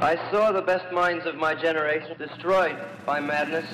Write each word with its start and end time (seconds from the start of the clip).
I 0.00 0.14
saw 0.30 0.52
the 0.52 0.62
best 0.62 0.86
minds 0.92 1.26
of 1.26 1.34
my 1.34 1.54
generation 1.54 2.16
destroyed 2.18 2.76
by 3.04 3.18
madness. 3.20 3.66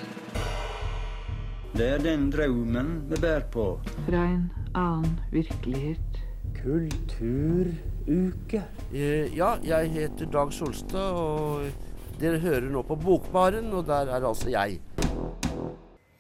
Det 1.77 1.89
er 1.89 1.99
den 1.99 2.31
drømmen 2.33 3.05
vi 3.11 3.17
bærer 3.21 3.43
på. 3.53 3.81
Fra 4.09 4.23
en 4.25 4.53
annen 4.75 5.21
virkelighet. 5.33 6.21
Kulturuke. 6.63 8.63
Eh, 8.95 9.37
Ja, 9.37 9.55
jeg 9.65 9.91
heter 9.91 10.27
Dag 10.33 10.53
Solstad, 10.53 11.11
og 11.13 11.67
dere 12.21 12.39
hører 12.39 12.71
nå 12.73 12.83
på 12.83 12.95
Bokbaren, 12.97 13.73
og 13.73 13.87
der 13.87 14.09
er 14.17 14.25
altså 14.29 14.49
jeg. 14.49 14.81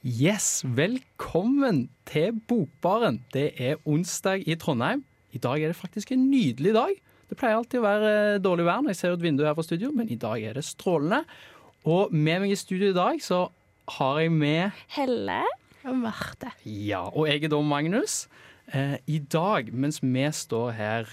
Yes, 0.05 0.65
velkommen 0.69 1.89
til 2.07 2.41
Bokbaren. 2.49 3.25
Det 3.33 3.51
er 3.57 3.77
onsdag 3.87 4.45
i 4.49 4.55
Trondheim. 4.55 5.05
I 5.33 5.39
dag 5.39 5.63
er 5.63 5.67
det 5.67 5.77
faktisk 5.77 6.13
en 6.13 6.31
nydelig 6.31 6.75
dag. 6.75 6.93
Det 7.35 7.41
pleier 7.41 7.59
alltid 7.59 7.81
å 7.81 7.83
være 7.83 8.11
eh, 8.15 8.37
dårlig 8.39 8.65
vær 8.69 8.83
når 8.85 8.93
jeg 8.93 8.99
ser 9.01 9.15
ut 9.17 9.23
vinduet 9.25 9.49
her 9.49 9.55
fra 9.59 9.65
studio, 9.67 9.89
men 9.91 10.07
i 10.07 10.17
dag 10.23 10.39
er 10.39 10.55
det 10.55 10.63
strålende. 10.63 11.25
Og 11.83 12.13
med 12.15 12.45
meg 12.45 12.53
i 12.55 12.59
studio 12.59 12.93
i 12.93 12.95
dag 12.95 13.19
så 13.25 13.49
har 13.97 14.21
jeg 14.23 14.31
med 14.31 14.85
Helle 14.95 15.41
og 15.83 15.97
Marte. 15.99 16.53
Ja, 16.63 17.01
og 17.11 17.27
jeg 17.27 17.43
er 17.43 17.51
da 17.51 17.59
Magnus. 17.59 18.29
Eh, 18.71 19.01
I 19.11 19.19
dag, 19.19 19.73
mens 19.75 19.99
vi 19.99 20.23
står 20.31 20.77
her 20.79 21.11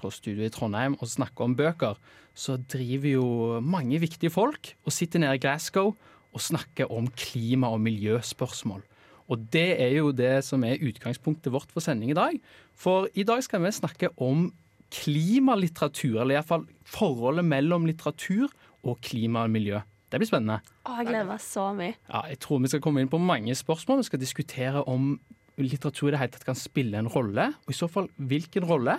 på 0.00 0.08
studio 0.14 0.46
i 0.46 0.54
Trondheim 0.54 0.96
og 0.96 1.10
snakker 1.12 1.44
om 1.44 1.56
bøker, 1.58 2.00
så 2.32 2.56
driver 2.56 3.12
jo 3.12 3.26
mange 3.60 4.00
viktige 4.00 4.32
folk 4.32 4.70
og 4.86 4.94
sitter 4.96 5.20
nede 5.20 5.36
i 5.36 5.42
Glasgow 5.42 5.92
og 6.32 6.40
snakker 6.40 6.88
om 6.88 7.10
klima- 7.12 7.74
og 7.74 7.82
miljøspørsmål. 7.84 8.80
Og 9.28 9.44
det 9.52 9.74
er 9.76 9.92
jo 9.98 10.14
det 10.16 10.38
som 10.48 10.64
er 10.64 10.80
utgangspunktet 10.80 11.52
vårt 11.52 11.68
for 11.74 11.84
sending 11.84 12.14
i 12.14 12.16
dag. 12.16 12.40
For 12.72 13.12
i 13.12 13.26
dag 13.28 13.44
skal 13.44 13.60
vi 13.66 13.74
snakke 13.76 14.08
om 14.16 14.48
klimalitteratur, 14.94 16.20
eller 16.22 16.38
iallfall 16.38 16.66
forholdet 16.88 17.46
mellom 17.48 17.86
litteratur 17.88 18.48
og 18.86 19.00
klima 19.04 19.44
og 19.46 19.52
miljø. 19.54 19.80
Det 20.08 20.20
blir 20.22 20.28
spennende. 20.30 20.62
Å, 20.88 20.94
jeg 21.00 21.10
gleder 21.10 21.28
meg 21.28 21.42
så 21.44 21.66
mye. 21.76 21.96
Ja, 22.08 22.22
jeg 22.30 22.40
tror 22.40 22.62
vi 22.64 22.70
skal 22.72 22.80
komme 22.84 23.02
inn 23.04 23.10
på 23.12 23.20
mange 23.20 23.52
spørsmål. 23.58 24.00
Vi 24.00 24.08
skal 24.08 24.22
diskutere 24.22 24.84
om 24.88 25.18
litteratur 25.60 26.08
i 26.08 26.14
det 26.14 26.20
hele 26.22 26.32
tatt 26.32 26.46
kan 26.48 26.56
spille 26.58 27.00
en 27.00 27.10
rolle, 27.12 27.50
og 27.66 27.72
i 27.72 27.76
så 27.76 27.88
fall 27.90 28.08
hvilken 28.16 28.66
rolle. 28.68 28.96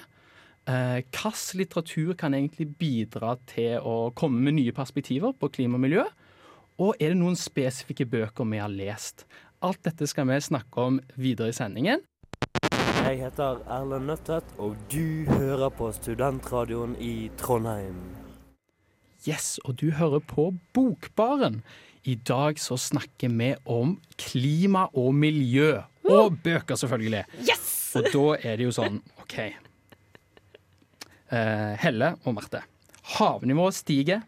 Eh, 0.70 1.00
Hvilken 1.08 1.58
litteratur 1.64 2.14
kan 2.20 2.36
egentlig 2.36 2.68
bidra 2.78 3.38
til 3.50 3.80
å 3.82 4.12
komme 4.14 4.44
med 4.44 4.60
nye 4.60 4.74
perspektiver 4.76 5.34
på 5.34 5.50
klima 5.56 5.80
og 5.80 5.86
miljø? 5.88 6.04
Og 6.80 7.00
er 7.00 7.14
det 7.16 7.20
noen 7.20 7.36
spesifikke 7.40 8.06
bøker 8.08 8.46
vi 8.48 8.60
har 8.62 8.70
lest? 8.72 9.26
Alt 9.66 9.82
dette 9.88 10.06
skal 10.08 10.28
vi 10.30 10.38
snakke 10.40 10.86
om 10.86 11.00
videre 11.20 11.50
i 11.52 11.56
sendingen. 11.56 12.04
Jeg 13.00 13.20
heter 13.24 13.62
Erlend 13.72 14.06
Nøttet, 14.10 14.46
og 14.62 14.76
du 14.92 15.26
hører 15.30 15.72
på 15.74 15.88
Studentradioen 15.96 16.96
i 17.02 17.30
Trondheim. 17.40 17.96
Yes, 19.28 19.58
og 19.66 19.78
du 19.82 19.90
hører 19.96 20.20
på 20.24 20.50
Bokbaren. 20.76 21.62
I 22.04 22.16
dag 22.16 22.60
så 22.62 22.78
snakker 22.80 23.32
vi 23.34 23.54
om 23.66 23.96
klima 24.20 24.86
og 24.94 25.14
miljø. 25.16 25.80
Og 26.10 26.38
bøker, 26.44 26.76
selvfølgelig. 26.80 27.24
Yes! 27.48 27.66
Og 27.98 28.08
da 28.14 28.26
er 28.52 28.60
det 28.60 28.68
jo 28.70 28.76
sånn, 28.76 29.00
OK. 29.24 29.38
Eh, 31.30 31.74
Helle 31.84 32.14
og 32.26 32.36
Marte. 32.38 32.64
Havnivået 33.18 33.78
stiger, 33.80 34.22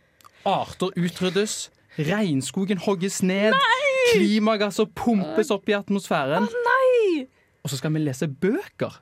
arter 0.47 0.93
utryddes, 0.97 1.69
regnskogen 1.99 2.81
hogges 2.81 3.21
ned, 3.25 3.53
klimagasser 4.13 4.89
pumpes 4.97 5.51
opp 5.53 5.69
i 5.69 5.77
atmosfæren. 5.77 6.47
Nei! 6.49 6.80
Og 7.61 7.71
så 7.71 7.77
skal 7.77 7.93
vi 7.93 8.01
lese 8.03 8.29
bøker. 8.29 8.97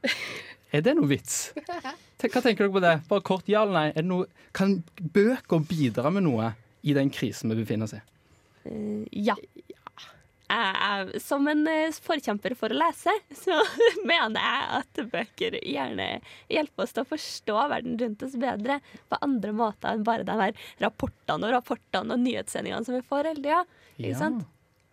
Er 0.76 0.84
det 0.86 0.94
noe 0.98 1.10
vits? 1.10 1.50
Hva 1.66 2.42
tenker 2.44 2.66
dere 2.66 2.74
på 2.74 2.84
det? 2.84 2.96
Bare 3.10 3.26
kort 3.26 3.48
ja 3.50 3.64
eller 3.64 3.78
nei. 3.78 3.88
Er 3.94 4.04
det 4.04 4.10
noe, 4.12 4.28
kan 4.54 4.80
bøker 5.00 5.64
bidra 5.66 6.12
med 6.14 6.28
noe 6.28 6.54
i 6.86 6.94
den 6.98 7.10
krisen 7.14 7.52
vi 7.54 7.62
befinner 7.64 7.90
oss 7.90 7.96
i? 7.98 8.02
Eh, 8.70 9.08
ja. 9.30 9.38
Jeg 10.50 11.20
som 11.22 11.46
en 11.50 11.62
eh, 11.70 11.94
forkjemper 12.04 12.56
for 12.58 12.74
å 12.74 12.78
lese, 12.82 13.14
så 13.44 13.58
mener 14.02 14.42
jeg 14.42 14.70
at 14.80 15.02
bøker 15.14 15.58
gjerne 15.62 16.08
hjelper 16.50 16.86
oss 16.86 16.96
til 16.96 17.06
å 17.06 17.10
forstå 17.10 17.58
verden 17.74 17.98
rundt 18.02 18.26
oss 18.26 18.38
bedre 18.42 18.80
på 19.10 19.20
andre 19.26 19.54
måter 19.56 19.94
enn 19.94 20.06
bare 20.08 20.26
de 20.28 20.38
her 20.42 20.70
rapportene 20.82 21.50
og 21.50 21.54
rapportene 21.58 22.18
og 22.18 22.26
nyhetssendingene 22.26 22.86
som 22.86 22.98
vi 22.98 23.06
får 23.06 23.32
hele 23.32 23.46
tida. 23.46 23.62
Ja. 24.02 24.16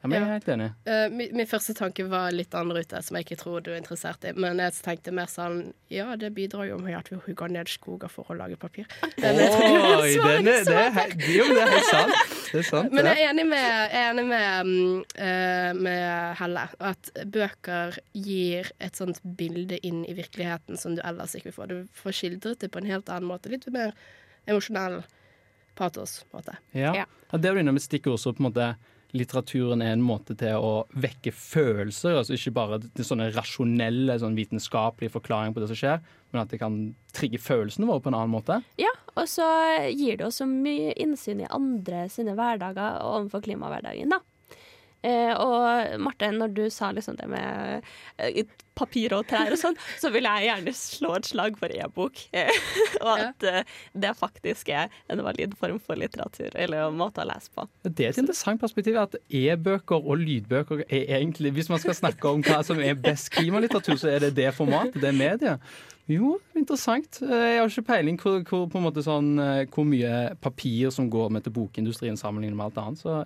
Ja, 0.02 0.10
men 0.10 0.20
jeg 0.20 0.26
er 0.26 0.32
helt 0.36 0.48
enig. 0.52 0.66
Uh, 0.86 1.06
min, 1.10 1.30
min 1.34 1.48
første 1.48 1.72
tanke 1.74 2.04
var 2.06 2.34
litt 2.34 2.52
annen 2.54 2.76
rute, 2.76 2.98
som 3.02 3.16
jeg 3.16 3.24
ikke 3.24 3.38
tror 3.40 3.62
du 3.64 3.70
er 3.72 3.78
interessert 3.80 4.26
i. 4.28 4.32
Men 4.36 4.60
jeg 4.60 4.74
tenkte 4.84 5.14
mer 5.16 5.30
sånn 5.30 5.72
Ja, 5.90 6.10
det 6.20 6.30
bidrar 6.36 6.66
jo 6.68 6.76
med 6.82 6.98
at 6.98 7.08
vi 7.10 7.18
hugger 7.24 7.50
ned 7.50 7.70
skoger 7.72 8.12
for 8.12 8.28
å 8.30 8.36
lage 8.36 8.58
papir. 8.60 8.84
Oi, 9.02 9.10
den 9.16 9.40
er, 9.40 9.56
det, 10.68 10.76
er, 10.76 11.16
jo, 11.32 11.48
det 11.48 11.64
er 11.64 11.72
helt 11.72 11.88
sant. 11.88 12.14
Det 12.52 12.60
er 12.60 12.68
sant. 12.74 12.92
Men 12.92 13.08
jeg 13.08 13.24
er 13.24 13.32
enig 13.32 13.46
med, 13.48 13.64
jeg 13.64 14.02
er 14.02 14.10
enig 14.12 14.26
med, 14.30 14.74
eh, 15.26 15.70
med 15.80 16.40
Helle. 16.42 16.66
At 16.92 17.10
bøker 17.32 18.00
gir 18.12 18.70
et 18.78 19.00
sånt 19.00 19.22
bilde 19.38 19.80
inn 19.80 20.04
i 20.04 20.16
virkeligheten 20.18 20.76
som 20.80 20.98
du 20.98 21.00
ellers 21.08 21.34
ikke 21.38 21.50
vil 21.50 21.56
få. 21.56 21.70
Du 21.72 21.78
får 21.96 22.20
skildret 22.20 22.60
det 22.62 22.70
på 22.74 22.84
en 22.84 22.90
helt 22.92 23.08
annen 23.08 23.30
måte. 23.32 23.50
Litt 23.50 23.64
mer 23.72 23.96
emosjonell 24.46 25.00
patos. 25.76 26.20
på 26.30 26.36
en 26.36 26.44
måte. 26.44 26.58
Ja. 26.76 26.92
Ja. 27.02 27.08
Ja, 27.32 27.40
det 27.40 27.48
er 27.48 27.56
jo 27.56 27.64
inne 27.64 27.74
med 27.74 27.82
stikkord, 27.82 28.20
som 28.22 28.36
på 28.36 28.44
en 28.44 28.50
måte 28.50 28.68
litteraturen 29.16 29.82
er 29.84 29.94
en 29.94 30.04
måte 30.04 30.36
til 30.38 30.60
å 30.60 30.84
vekke 30.96 31.32
følelser. 31.34 32.18
altså 32.20 32.36
Ikke 32.36 32.54
bare 32.56 32.80
sånne 33.00 33.30
rasjonelle, 33.34 34.18
sånn 34.22 34.38
vitenskapelige 34.38 35.14
forklaringer 35.16 35.56
på 35.56 35.64
det 35.64 35.70
som 35.72 35.80
skjer, 35.80 36.04
men 36.32 36.42
at 36.42 36.52
det 36.52 36.60
kan 36.62 36.78
trigge 37.16 37.40
følelsene 37.42 37.88
våre 37.88 38.04
på 38.04 38.12
en 38.12 38.18
annen 38.18 38.34
måte. 38.34 38.60
Ja, 38.80 38.92
og 39.16 39.28
så 39.30 39.46
gir 39.90 40.20
det 40.20 40.28
oss 40.28 40.42
så 40.42 40.48
mye 40.48 40.94
innsyn 41.00 41.42
i 41.44 41.50
andre 41.50 42.06
sine 42.12 42.36
hverdager 42.38 43.00
overfor 43.04 43.44
klimahverdagen, 43.46 44.12
da. 44.12 44.22
Eh, 45.06 45.32
og 45.38 46.00
Marte, 46.02 46.30
når 46.34 46.54
du 46.56 46.64
sa 46.72 46.90
liksom 46.94 47.18
det 47.20 47.28
med 47.30 47.84
eh, 48.18 48.46
papir 48.76 49.14
og 49.16 49.26
trær 49.28 49.54
og 49.54 49.60
sånn, 49.60 49.76
så 50.00 50.10
vil 50.12 50.26
jeg 50.26 50.48
gjerne 50.48 50.74
slå 50.76 51.14
et 51.16 51.28
slag 51.30 51.58
for 51.60 51.72
e-bok. 51.72 52.24
Eh, 52.36 52.52
og 53.00 53.20
at 53.22 53.44
eh, 53.48 53.76
det 53.96 54.10
faktisk 54.18 54.68
er 54.74 54.90
en 55.12 55.22
valid 55.24 55.54
form 55.56 55.78
for 55.80 55.96
litteratur, 55.98 56.50
eller 56.52 56.84
en 56.84 56.98
måte 56.98 57.22
å 57.22 57.26
lese 57.28 57.48
på. 57.54 57.64
Det 57.86 58.04
er 58.04 58.12
et 58.12 58.20
interessant 58.20 58.60
perspektiv 58.60 58.98
at 59.00 59.16
e-bøker 59.32 60.04
og 60.04 60.20
lydbøker 60.20 60.82
er 60.84 61.06
egentlig 61.20 61.54
Hvis 61.56 61.70
man 61.72 61.80
skal 61.80 61.96
snakke 61.96 62.28
om 62.28 62.44
hva 62.44 62.60
som 62.66 62.80
er 62.82 62.98
best 63.00 63.30
klimalitteratur, 63.32 63.96
så 64.00 64.12
er 64.12 64.26
det 64.26 64.34
det 64.36 64.50
formatet, 64.56 65.00
det 65.00 65.14
mediet. 65.16 65.62
Jo, 66.10 66.36
interessant. 66.58 67.22
Jeg 67.22 67.60
har 67.60 67.70
ikke 67.70 67.88
peiling 67.88 68.20
hvor, 68.20 68.42
hvor, 68.46 68.68
på 68.70 68.78
en 68.78 68.86
måte 68.86 69.04
sånn, 69.06 69.32
hvor 69.72 69.88
mye 69.88 70.36
papir 70.42 70.92
som 70.94 71.08
går 71.10 71.32
med 71.34 71.46
til 71.46 71.56
bokindustrien 71.56 72.20
sammenlignet 72.20 72.58
med 72.58 72.68
alt 72.68 72.82
annet. 72.82 73.02
Så 73.02 73.22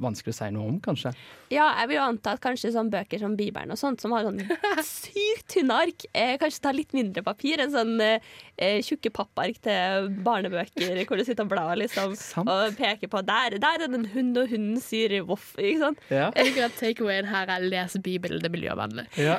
vanskelig 0.00 0.34
å 0.34 0.36
si 0.36 0.48
noe 0.54 0.68
om, 0.72 0.78
kanskje. 0.82 1.12
Ja, 1.52 1.68
jeg 1.80 1.90
vil 1.90 1.98
jo 1.98 2.06
anta 2.08 2.34
at 2.34 2.42
kanskje 2.42 2.72
sånn 2.74 2.90
bøker 2.92 3.20
som 3.22 3.36
Bibelen 3.38 3.74
og 3.74 3.78
sånt, 3.78 4.02
som 4.02 4.14
har 4.16 4.26
sånn 4.26 4.40
sykt 4.86 5.46
tynne 5.54 5.76
ark, 5.84 6.06
eh, 6.12 6.34
kanskje 6.40 6.64
tar 6.64 6.76
litt 6.76 6.94
mindre 6.96 7.24
papir 7.26 7.62
enn 7.62 7.72
sånn 7.74 7.94
eh, 8.02 8.32
eh, 8.56 8.80
tjukke 8.84 9.12
pappark 9.14 9.60
til 9.64 10.08
barnebøker 10.26 11.02
hvor 11.04 11.20
du 11.20 11.24
sitter 11.26 11.46
og 11.46 11.52
blar 11.52 11.74
liksom, 11.78 12.16
og 12.44 12.78
peker 12.78 13.10
på 13.12 13.22
der, 13.26 13.58
der 13.62 13.84
er 13.84 13.86
det 13.86 14.00
en 14.00 14.08
hund, 14.14 14.40
og 14.40 14.50
hunden 14.50 14.80
sier 14.82 15.16
voff. 15.26 15.52
Ikke 15.60 15.82
sant? 15.82 16.02
Ja. 16.10 16.30
Jeg 16.34 16.50
liker 16.50 16.68
at 16.68 16.80
takeawayen 16.80 17.30
her 17.30 17.54
er 17.54 17.68
les 17.68 17.98
Bibelen, 18.04 18.42
det 18.42 18.50
er 18.50 18.56
miljøvennlig. 18.56 19.06
Ja. 19.20 19.38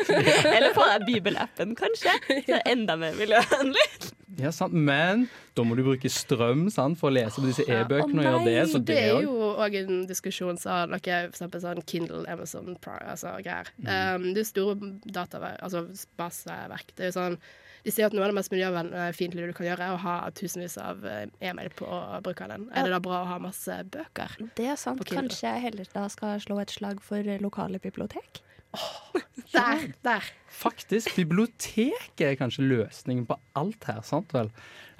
Eller 0.54 0.74
få 0.76 0.84
deg 0.90 1.08
bibelappen, 1.08 1.74
kanskje. 1.78 2.12
Så 2.28 2.42
det 2.50 2.60
er 2.60 2.70
enda 2.74 2.98
mer 3.00 3.16
miljøvennlig. 3.18 3.88
Ja, 4.40 4.52
sant. 4.54 4.74
Men 4.74 5.26
da 5.54 5.64
må 5.66 5.76
du 5.78 5.84
bruke 5.86 6.10
strøm 6.10 6.66
sant, 6.72 6.98
for 7.00 7.10
å 7.10 7.14
lese 7.14 7.40
på 7.40 7.48
disse 7.48 7.66
e-bøkene 7.66 8.22
og 8.22 8.28
gjøre 8.28 8.44
det. 8.46 8.54
nei, 8.58 8.70
Så 8.72 8.80
Det 8.80 8.94
det 8.94 9.02
er 9.10 9.26
jo 9.26 9.50
òg 9.54 9.76
en 9.82 10.06
diskusjon 10.10 10.60
som 10.60 10.94
noe 10.94 11.18
eksempel 11.24 11.62
sånn 11.62 11.82
Kindle, 11.90 12.24
Amazon 12.30 12.78
Prime, 12.84 13.04
altså 13.14 13.36
greier. 13.44 13.70
Um, 13.84 14.32
det 14.34 14.44
er 14.44 14.48
store 14.48 14.94
dataverk, 15.04 15.60
altså 15.62 15.86
baseverk. 16.20 16.94
Det 16.96 17.06
er 17.06 17.12
jo 17.12 17.18
sånn 17.20 17.38
de 17.84 17.92
sier 17.92 18.08
at 18.08 18.14
noe 18.16 18.24
av 18.24 18.30
det 18.32 18.38
mest 18.38 18.52
miljøfiendtlige 18.52 19.50
du 19.50 19.56
kan 19.56 19.66
gjøre, 19.66 19.86
er 19.86 19.92
å 19.92 20.00
ha 20.00 20.14
tusenvis 20.32 20.78
av 20.80 21.02
eh, 21.04 21.26
e-mail 21.44 21.68
på 21.76 21.84
brukeren. 22.24 22.70
Er 22.72 22.88
det 22.88 22.94
da 22.94 23.00
bra 23.04 23.20
å 23.20 23.28
ha 23.28 23.36
masse 23.44 23.76
bøker? 23.92 24.38
Det 24.56 24.70
er 24.72 24.78
sant. 24.80 25.04
Kanskje 25.04 25.50
jeg 25.50 25.64
heller 25.66 25.90
da 25.92 26.06
skal 26.12 26.40
slå 26.40 26.62
et 26.62 26.72
slag 26.72 27.02
for 27.04 27.20
eh, 27.20 27.42
lokale 27.44 27.80
bibliotek? 27.84 28.40
Der! 29.54 29.84
der. 30.02 30.30
Faktisk, 30.54 31.14
biblioteket 31.16 32.22
er 32.26 32.36
kanskje 32.38 32.64
løsningen 32.66 33.26
på 33.26 33.36
alt 33.58 33.86
her, 33.88 34.00
sant 34.06 34.30
vel? 34.34 34.48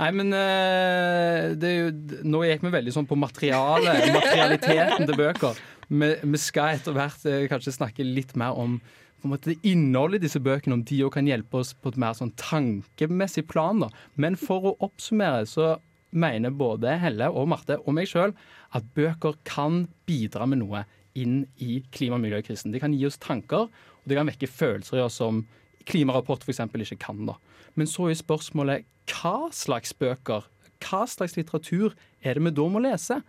Nei, 0.00 0.10
men 0.14 0.34
eh, 0.34 1.54
jo, 1.54 1.88
nå 2.26 2.42
gikk 2.48 2.64
vi 2.66 2.72
veldig 2.74 2.94
sånn 2.94 3.08
på 3.10 3.18
materiale, 3.18 3.94
materialiteten 4.14 5.06
til 5.06 5.18
bøker. 5.18 5.62
Vi, 5.88 6.10
vi 6.22 6.40
skal 6.42 6.78
etter 6.78 6.96
hvert 6.96 7.26
eh, 7.30 7.46
kanskje 7.50 7.76
snakke 7.76 8.06
litt 8.06 8.34
mer 8.40 8.58
om 8.58 8.78
på 9.24 9.30
en 9.30 9.32
måte, 9.32 9.54
innholdet 9.64 10.20
i 10.20 10.26
disse 10.26 10.40
bøkene, 10.44 10.76
om 10.76 10.82
de 10.84 10.98
òg 11.06 11.14
kan 11.14 11.28
hjelpe 11.28 11.62
oss 11.62 11.70
på 11.72 11.94
et 11.94 12.00
mer 12.02 12.12
sånn 12.18 12.34
tankemessig 12.36 13.46
plan. 13.48 13.80
Da. 13.80 13.88
Men 14.20 14.36
for 14.36 14.68
å 14.68 14.74
oppsummere 14.84 15.46
så 15.48 15.78
mener 16.12 16.52
både 16.52 16.98
Helle 17.00 17.30
og 17.32 17.48
Marte 17.48 17.78
og 17.80 17.96
meg 17.96 18.10
sjøl 18.10 18.34
at 18.76 18.90
bøker 18.94 19.38
kan 19.48 19.86
bidra 20.04 20.44
med 20.50 20.60
noe 20.60 20.84
inn 21.14 21.44
i 21.62 21.82
klima- 21.94 22.18
og 22.18 22.24
miljøkrisen. 22.24 22.72
De 22.72 22.80
kan 22.82 22.94
gi 22.94 23.06
oss 23.06 23.20
tanker, 23.22 23.68
og 23.68 24.08
det 24.08 24.18
kan 24.18 24.28
vekke 24.28 24.50
følelser 24.50 24.98
i 24.98 25.04
oss 25.04 25.20
som 25.22 25.44
klimarapport 25.86 26.44
f.eks. 26.44 26.60
ikke 26.60 27.02
kan. 27.02 27.26
da. 27.26 27.38
Men 27.74 27.86
så 27.86 28.08
er 28.08 28.18
spørsmålet 28.18 28.88
hva 29.10 29.50
slags 29.52 29.92
bøker 29.92 30.48
hva 30.84 31.04
slags 31.08 31.36
litteratur 31.38 31.94
er 32.22 32.36
det 32.36 32.44
vi 32.44 32.54
da 32.54 32.68
må 32.68 32.82
lese? 32.84 33.20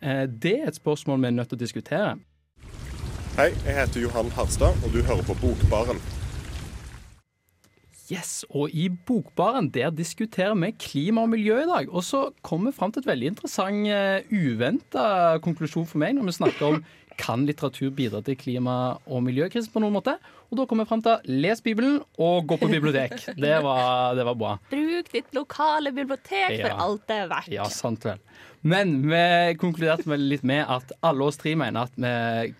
Eh, 0.00 0.24
det 0.26 0.56
er 0.60 0.70
et 0.70 0.80
spørsmål 0.80 1.20
vi 1.22 1.30
er 1.30 1.36
nødt 1.36 1.52
til 1.52 1.60
å 1.60 1.64
diskutere. 1.64 2.16
Hei, 3.36 3.52
jeg 3.64 3.78
heter 3.78 4.02
Johan 4.04 4.32
Harstad, 4.36 4.76
og 4.84 4.92
du 4.92 5.00
hører 5.00 5.24
på 5.24 5.36
Bokbaren. 5.40 6.00
Yes, 8.12 8.42
og 8.50 8.74
i 8.76 8.90
Bokbaren 8.92 9.70
der 9.72 9.92
diskuterer 9.94 10.56
vi 10.58 10.72
klima 10.76 11.22
og 11.24 11.30
miljø 11.32 11.62
i 11.62 11.68
dag. 11.68 11.88
Og 11.88 12.04
så 12.04 12.26
kommer 12.44 12.68
vi 12.70 12.76
fram 12.76 12.92
til 12.92 13.00
et 13.00 13.08
veldig 13.08 13.30
interessant, 13.30 13.86
uh, 13.88 14.20
uventa 14.28 15.38
konklusjon 15.44 15.86
for 15.88 16.02
meg 16.02 16.18
når 16.18 16.28
vi 16.28 16.34
snakker 16.36 16.66
om 16.66 16.82
kan 17.20 17.44
litteratur 17.48 17.90
bidra 17.96 18.22
til 18.24 18.36
klima- 18.36 18.98
og 19.06 19.22
miljøkrisen 19.26 19.72
på 19.74 19.82
noen 19.82 19.94
måte. 19.96 20.14
Og 20.52 20.58
da 20.58 20.66
kommer 20.68 20.84
jeg 20.84 20.90
fram 20.92 21.02
til 21.04 21.40
les 21.42 21.60
Bibelen 21.64 22.00
og 22.20 22.46
gå 22.50 22.58
på 22.60 22.68
bibliotek. 22.70 23.14
Det 23.44 23.56
var, 23.64 24.14
det 24.18 24.24
var 24.28 24.34
bra. 24.38 24.54
Bruk 24.70 25.12
ditt 25.12 25.32
lokale 25.36 25.92
bibliotek 25.96 26.58
Ja. 26.58 26.66
for 26.68 26.82
alt 26.86 27.06
det 27.08 27.16
er 27.22 27.30
verdt. 27.32 27.52
Ja, 27.52 27.68
sant 27.72 28.04
vel. 28.04 28.20
Men 28.62 29.00
vi 29.10 29.22
konkluderte 29.58 30.06
med 30.06 30.20
litt 30.22 30.44
med 30.46 30.66
at 30.70 30.92
alle 31.02 31.24
oss 31.26 31.40
tre 31.40 31.56
mener 31.58 31.88
at 31.88 31.96
vi, 31.98 32.52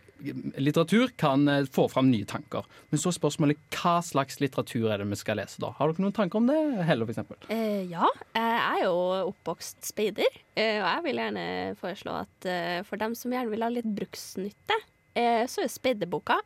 litteratur 0.56 1.10
kan 1.16 1.48
eh, 1.48 1.64
få 1.64 1.88
fram 1.90 2.10
nye 2.10 2.26
tanker. 2.28 2.66
Men 2.90 3.00
så 3.00 3.10
er 3.10 3.16
spørsmålet 3.18 3.60
hva 3.76 3.96
slags 4.04 4.40
litteratur 4.42 4.88
er 4.92 5.02
det 5.02 5.08
vi 5.10 5.18
skal 5.20 5.40
lese 5.40 5.62
da? 5.62 5.72
Har 5.78 5.92
dere 5.92 6.04
noen 6.04 6.16
tanker 6.16 6.40
om 6.40 6.48
det, 6.50 6.58
Helle, 6.88 7.08
eksempel? 7.10 7.38
Eh, 7.52 7.82
ja, 7.90 8.08
jeg 8.36 8.62
er 8.62 8.80
jo 8.86 8.96
oppvokst 9.32 9.82
speider, 9.92 10.40
eh, 10.56 10.78
og 10.80 10.88
jeg 10.88 11.04
vil 11.08 11.22
gjerne 11.24 11.46
foreslå 11.80 12.16
at 12.22 12.48
eh, 12.48 12.80
for 12.88 13.02
dem 13.02 13.16
som 13.18 13.34
gjerne 13.34 13.52
vil 13.52 13.66
ha 13.66 13.70
litt 13.72 13.92
bruksnytte, 13.98 14.80
så 15.12 15.60
er 15.60 15.68
speiderboka, 15.68 16.38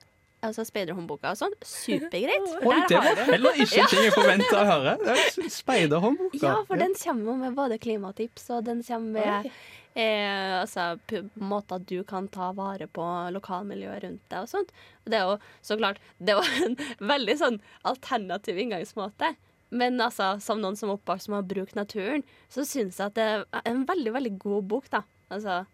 altså 0.43 0.65
speiderhåndboka 0.67 1.31
og 1.31 1.39
sånn, 1.39 1.53
supergreit. 1.63 2.49
Oi, 2.67 2.81
det 2.91 2.99
var 2.99 3.21
heller 3.29 3.61
ikke 3.63 3.85
en 3.85 3.91
ting 3.93 4.03
jeg 4.09 4.15
forventa 4.17 4.59
å 4.59 4.65
høre. 4.67 4.95
Er 5.13 5.51
Speiderhåndboka. 5.55 6.41
Ja, 6.43 6.57
for 6.67 6.83
den 6.83 6.97
kommer 6.99 7.39
med 7.45 7.55
både 7.55 7.79
klimatips, 7.79 8.49
og 8.51 8.67
den 8.67 8.83
kommer 8.87 9.21
med 9.21 9.53
eh, 9.97 10.61
altså, 10.61 10.95
måter 11.41 11.83
du 11.89 11.99
kan 12.09 12.29
ta 12.33 12.53
vare 12.57 12.87
på 12.87 13.07
lokalmiljøet 13.35 14.05
rundt 14.05 14.25
deg 14.33 14.45
og 14.45 14.53
sånt. 14.53 14.73
Og 15.05 15.13
det 15.13 15.19
er 15.19 15.31
jo 15.31 15.37
så 15.65 15.79
klart 15.81 16.01
Det 16.19 16.35
er 16.35 16.41
jo 16.41 16.67
en 16.69 16.79
veldig 17.13 17.37
sånn 17.41 17.61
alternativ 17.89 18.61
inngangsmåte. 18.63 19.35
Men 19.77 19.99
altså, 20.01 20.37
som 20.43 20.61
noen 20.63 20.79
som 20.79 20.93
er 20.93 21.01
oppvokst 21.01 21.31
med 21.33 21.43
å 21.43 21.49
bruke 21.49 21.75
naturen, 21.79 22.23
så 22.53 22.63
syns 22.69 23.01
jeg 23.01 23.11
at 23.11 23.17
det 23.19 23.29
er 23.43 23.63
en 23.67 23.83
veldig, 23.89 24.13
veldig 24.15 24.35
god 24.39 24.69
bok, 24.71 24.91
da. 24.93 25.03
Altså 25.33 25.65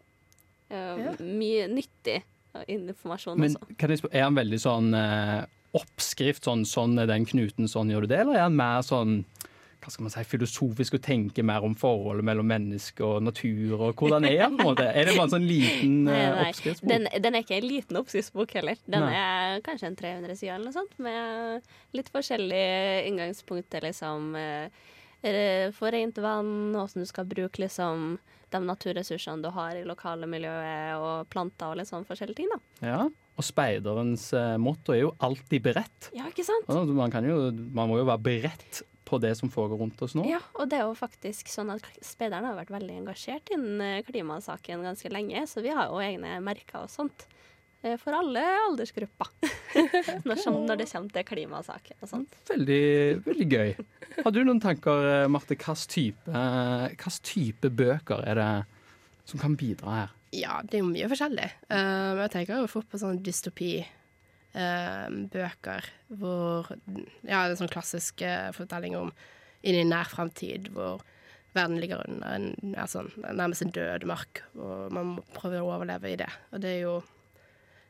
eh, 0.73 1.19
mye 1.21 1.67
nyttig 1.69 2.23
informasjon 2.73 3.41
Men 3.41 3.57
også. 3.57 3.77
kan 3.81 3.93
jeg 3.93 4.01
spørre, 4.01 4.17
er 4.17 4.27
han 4.27 4.37
veldig 4.37 4.61
sånn 4.61 4.97
eh, 4.97 5.43
oppskrift, 5.77 6.45
sånn, 6.49 6.65
sånn 6.69 6.99
er 7.01 7.09
den 7.09 7.27
knuten, 7.29 7.69
sånn 7.71 7.93
gjør 7.93 8.07
du 8.07 8.13
det, 8.13 8.23
eller 8.25 8.39
er 8.39 8.47
han 8.47 8.57
mer 8.57 8.85
sånn 8.87 9.23
hva 9.83 9.91
skal 9.91 10.07
man 10.07 10.13
si, 10.15 10.23
filosofisk 10.31 10.95
å 10.95 11.01
tenke 11.03 11.43
mer 11.43 11.65
om 11.67 11.73
forholdet 11.79 12.23
mellom 12.29 12.47
menneske 12.47 13.03
og 13.03 13.23
natur, 13.27 13.73
og 13.89 13.97
hvordan 13.99 14.25
er 14.29 14.37
den? 14.45 14.57
måte? 14.61 14.85
Er 14.87 15.09
det 15.09 15.17
bare 15.17 15.27
en 15.27 15.33
sånn 15.35 15.47
liten 15.49 15.97
Nei, 16.07 16.15
eh, 16.21 16.35
nei. 16.37 16.45
oppskriftsbok? 16.53 16.89
Den, 16.93 17.09
den 17.25 17.35
er 17.39 17.43
ikke 17.45 17.57
en 17.59 17.67
liten 17.67 17.99
oppskriftsbok 17.99 18.55
heller. 18.61 18.79
Den 18.87 19.03
Nei. 19.09 19.15
er 19.19 19.65
kanskje 19.67 19.91
en 19.91 19.99
300 19.99 20.39
sider 20.39 20.55
eller 20.55 20.71
noe 20.71 20.77
sånt, 20.77 20.95
med 21.03 21.73
litt 21.99 22.13
forskjellige 22.15 23.09
inngangspunkter, 23.11 23.83
liksom. 23.89 24.31
eh, 24.39 25.73
For 25.77 25.91
rent 25.95 26.19
vann, 26.23 26.53
hvordan 26.75 27.03
du 27.03 27.11
skal 27.11 27.27
bruke 27.31 27.63
liksom 27.63 28.15
de 28.53 28.61
naturressursene 28.61 29.43
du 29.43 29.49
har 29.55 29.77
i 29.79 29.85
lokale 29.89 30.27
miljøet, 30.29 30.95
og 31.01 31.29
planter 31.33 31.73
og 31.73 31.79
litt 31.81 31.89
sånn 31.89 32.05
forskjellige 32.09 32.37
ting, 32.43 32.51
da. 32.53 32.59
Ja, 32.85 33.03
og 33.33 33.47
speiderens 33.47 34.27
eh, 34.37 34.59
motto 34.61 34.93
er 34.93 35.07
jo 35.07 35.13
alltid 35.25 35.63
beredt. 35.65 36.11
Ja, 36.13 36.27
ikke 36.29 36.45
sant? 36.45 36.67
Altså, 36.69 36.93
man, 36.93 37.11
kan 37.15 37.25
jo, 37.25 37.47
man 37.73 37.89
må 37.89 37.97
jo 38.03 38.05
være 38.11 38.21
beredt 38.27 38.83
på 39.13 39.21
det 39.23 39.35
som 39.39 39.51
foregår 39.53 39.79
rundt 39.85 40.01
oss 40.03 40.17
nå. 40.17 40.25
Ja, 40.31 40.41
og 40.57 40.71
det 40.73 40.81
er 40.81 40.87
jo 40.89 40.97
faktisk 40.99 41.53
sånn 41.53 41.71
at 41.75 41.85
speideren 42.05 42.49
har 42.49 42.57
vært 42.57 42.73
veldig 42.73 42.97
engasjert 43.03 43.53
innen 43.55 43.81
eh, 43.85 44.01
klimasaken 44.09 44.83
ganske 44.89 45.13
lenge, 45.13 45.45
så 45.51 45.61
vi 45.65 45.75
har 45.77 45.93
jo 45.93 46.01
egne 46.03 46.39
merker 46.45 46.87
og 46.87 46.91
sånt. 46.93 47.27
eh, 47.85 47.99
For 48.01 48.17
alle 48.17 48.43
aldersgrupper. 48.71 49.31
når, 50.29 50.37
som, 50.41 50.59
når 50.67 50.81
det 50.83 50.89
kommer 50.91 51.15
til 51.19 51.29
klimasaken 51.31 52.03
og 52.05 52.11
sånt. 52.11 52.35
Veldig, 52.51 52.83
veldig 53.29 53.49
gøy. 53.53 53.71
Har 54.25 54.35
du 54.35 54.43
noen 54.45 54.61
tanker, 54.65 55.07
eh, 55.13 55.29
Marte, 55.33 55.55
hvilken 55.55 55.87
type, 55.93 56.45
type 57.29 57.71
bøker 57.83 58.25
er 58.29 58.41
det 58.41 58.51
som 59.29 59.41
kan 59.41 59.55
bidra 59.61 59.97
her? 60.01 60.13
Ja, 60.33 60.61
det 60.65 60.79
er 60.79 60.87
jo 60.87 60.89
mye 60.89 61.09
forskjellig. 61.13 61.51
Jeg 61.69 62.31
tenker 62.33 62.63
jo 62.63 62.69
fort 62.73 62.89
på 62.89 62.97
sånn 63.01 63.19
dystopi. 63.25 63.83
Eh, 64.59 65.07
bøker 65.33 65.89
hvor 66.13 66.69
Ja, 67.23 67.47
det 67.47 67.55
er 67.55 67.59
sånn 67.61 67.73
klassisk 67.73 68.23
eh, 68.27 68.51
fortelling 68.57 68.99
om 68.99 69.13
inn 69.63 69.79
i 69.79 69.87
nær 69.87 70.11
fremtid 70.11 70.71
hvor 70.75 71.03
verden 71.57 71.81
ligger 71.81 72.05
under 72.09 72.37
en 72.37 72.75
ja, 72.75 72.87
sånn, 72.89 73.11
nærmest 73.23 73.65
en 73.65 73.75
død 73.75 74.07
mark, 74.09 74.43
og 74.57 74.93
man 74.95 75.17
må 75.17 75.25
prøve 75.37 75.61
å 75.61 75.75
overleve 75.75 76.13
i 76.13 76.21
det. 76.21 76.31
Og 76.53 76.65
det 76.65 76.79
er 76.79 76.81
jo 76.87 77.03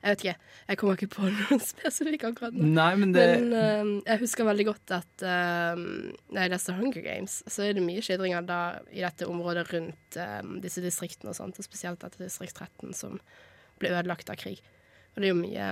Jeg 0.02 0.16
vet 0.16 0.22
ikke. 0.24 0.46
Jeg 0.66 0.78
kommer 0.80 0.96
ikke 0.98 1.14
på 1.14 1.28
noen 1.30 1.60
spesifikk 1.62 2.24
akkurat 2.26 2.56
nå. 2.56 2.66
Nei, 2.74 2.88
men 2.98 3.12
det 3.14 3.26
Men 3.38 3.52
eh, 3.54 3.90
jeg 4.08 4.22
husker 4.24 4.48
veldig 4.48 4.64
godt 4.66 4.94
at 4.96 5.22
uh, 5.22 5.78
da 6.26 6.42
jeg 6.42 6.50
leste 6.50 6.74
Hunger 6.74 7.04
Games, 7.04 7.36
så 7.46 7.68
er 7.68 7.76
det 7.78 7.84
mye 7.86 8.02
skildringer 8.02 8.42
da 8.48 8.58
i 8.90 9.04
dette 9.04 9.28
området 9.30 9.68
rundt 9.70 10.18
eh, 10.18 10.40
disse 10.64 10.82
distriktene 10.82 11.30
og 11.30 11.38
sånt, 11.38 11.54
og 11.54 11.68
spesielt 11.68 12.02
dette 12.02 12.18
distrikt 12.18 12.58
13 12.58 12.98
som 12.98 13.20
ble 13.78 13.94
ødelagt 13.94 14.34
av 14.34 14.42
krig. 14.42 14.58
Og 15.14 15.22
det 15.22 15.28
er 15.28 15.34
jo 15.36 15.38
mye, 15.38 15.68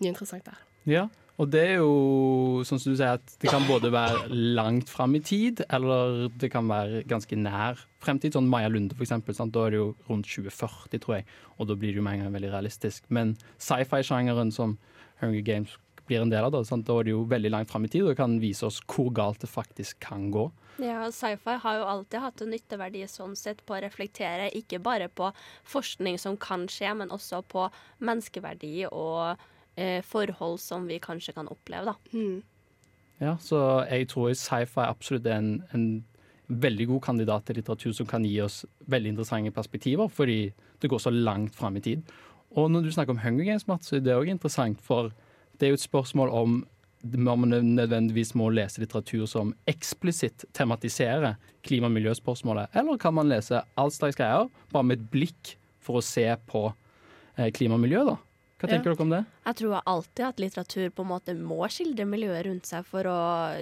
mye 0.00 0.12
interessant 0.12 0.46
der. 0.46 0.62
Ja, 0.88 1.08
og 1.34 1.48
det 1.50 1.62
er 1.66 1.80
jo 1.80 2.62
sånn 2.66 2.78
som 2.78 2.92
du 2.92 2.98
sier 2.98 3.16
at 3.18 3.32
det 3.42 3.50
kan 3.50 3.64
både 3.66 3.90
være 3.90 4.28
langt 4.30 4.90
fram 4.92 5.16
i 5.18 5.22
tid, 5.24 5.64
eller 5.66 6.28
det 6.38 6.52
kan 6.52 6.68
være 6.70 7.02
ganske 7.10 7.38
nær 7.38 7.80
fremtid. 8.04 8.36
Sånn 8.36 8.50
Maja 8.50 8.70
Lunde, 8.70 8.94
for 8.94 9.06
eksempel. 9.06 9.34
Sant? 9.34 9.54
Da 9.54 9.64
er 9.66 9.74
det 9.74 9.80
jo 9.80 9.88
rundt 10.06 10.30
2040, 10.30 11.00
tror 11.02 11.18
jeg, 11.18 11.26
og 11.58 11.70
da 11.70 11.78
blir 11.78 11.90
det 11.90 11.98
jo 11.98 12.06
med 12.06 12.20
en 12.20 12.26
gang 12.26 12.36
veldig 12.36 12.52
realistisk. 12.54 13.08
Men 13.10 13.34
sci-fi-sjangeren 13.58 14.54
som 14.54 14.76
Hunger 15.22 15.42
Games 15.46 15.74
blir 16.06 16.22
en 16.22 16.30
del 16.30 16.44
av, 16.44 16.52
da, 16.52 16.60
sant? 16.68 16.84
da 16.86 16.98
er 17.00 17.08
det 17.08 17.14
jo 17.14 17.24
veldig 17.26 17.50
langt 17.50 17.72
fram 17.72 17.86
i 17.88 17.90
tid, 17.90 18.04
og 18.06 18.18
kan 18.18 18.36
vise 18.42 18.66
oss 18.68 18.78
hvor 18.84 19.10
galt 19.16 19.42
det 19.42 19.50
faktisk 19.50 19.98
kan 20.04 20.28
gå. 20.34 20.50
Ja, 20.82 21.06
sci-fi 21.14 21.56
har 21.62 21.80
jo 21.80 21.88
alltid 21.88 22.22
hatt 22.22 22.42
en 22.44 22.50
nytteverdi 22.52 23.04
sånn 23.10 23.34
sett 23.38 23.62
på 23.66 23.76
å 23.76 23.80
reflektere 23.82 24.50
ikke 24.58 24.82
bare 24.82 25.08
på 25.08 25.30
forskning 25.70 26.18
som 26.20 26.38
kan 26.38 26.68
skje, 26.70 26.92
men 26.98 27.14
også 27.14 27.42
på 27.50 27.68
menneskeverdi 28.04 28.88
og 28.90 29.40
eh, 29.76 30.00
forhold 30.06 30.60
som 30.62 30.88
vi 30.88 31.00
kanskje 31.02 31.34
kan 31.36 31.48
oppleve, 31.48 31.92
da. 31.92 32.18
Ja, 33.22 33.36
så 33.40 33.58
jeg 33.88 34.08
tror 34.10 34.34
sci-fi 34.34 34.84
absolutt 34.84 35.26
er 35.26 35.38
en, 35.38 35.62
en 35.72 36.04
veldig 36.48 36.88
god 36.92 37.02
kandidat 37.06 37.46
til 37.46 37.58
litteratur 37.60 37.94
som 37.96 38.08
kan 38.08 38.24
gi 38.26 38.36
oss 38.44 38.64
veldig 38.90 39.14
interessante 39.14 39.54
perspektiver, 39.54 40.10
fordi 40.12 40.52
det 40.82 40.90
går 40.90 41.00
så 41.00 41.12
langt 41.14 41.54
fram 41.56 41.78
i 41.78 41.84
tid. 41.84 42.02
Og 42.54 42.70
når 42.70 42.84
du 42.84 42.92
snakker 42.92 43.14
om 43.14 43.22
Hunger 43.22 43.44
Games, 43.44 43.66
Mats, 43.66 43.88
så 43.88 43.96
er 43.96 44.04
det 44.04 44.14
òg 44.14 44.30
interessant, 44.30 44.82
for 44.82 45.10
det 45.58 45.66
er 45.66 45.74
jo 45.74 45.80
et 45.80 45.88
spørsmål 45.88 46.32
om 46.34 46.62
om 47.04 47.40
man 47.40 47.52
nødvendigvis 47.76 48.30
må 48.34 48.48
lese 48.48 48.80
litteratur 48.80 49.26
som 49.28 49.50
eksplisitt 49.68 50.46
tematiserer 50.56 51.34
klima- 51.62 51.90
og 51.90 51.92
miljøspørsmålet, 51.92 52.72
eller 52.72 52.96
kan 52.96 53.12
man 53.12 53.28
lese 53.28 53.60
all 53.76 53.92
slags 53.92 54.16
greier, 54.16 54.48
bare 54.72 54.88
med 54.88 55.02
et 55.02 55.10
blikk 55.12 55.52
for 55.84 56.00
å 56.00 56.04
se 56.04 56.24
på 56.48 56.72
eh, 57.36 57.50
klima 57.52 57.76
og 57.76 57.82
miljø, 57.84 58.06
da? 58.08 58.16
Hva 58.64 58.70
tenker 58.72 58.90
Ja. 58.90 58.94
dere 58.94 59.04
om 59.04 59.12
det? 59.12 59.20
Jeg 59.44 59.56
tror 59.60 59.82
alltid 59.84 60.24
at 60.26 60.40
litteratur 60.42 60.90
på 60.90 61.04
en 61.04 61.10
måte 61.12 61.34
må 61.38 61.60
skildre 61.68 62.06
miljøet 62.08 62.46
rundt 62.46 62.66
seg 62.66 62.86
for 62.88 63.04
å 63.10 63.18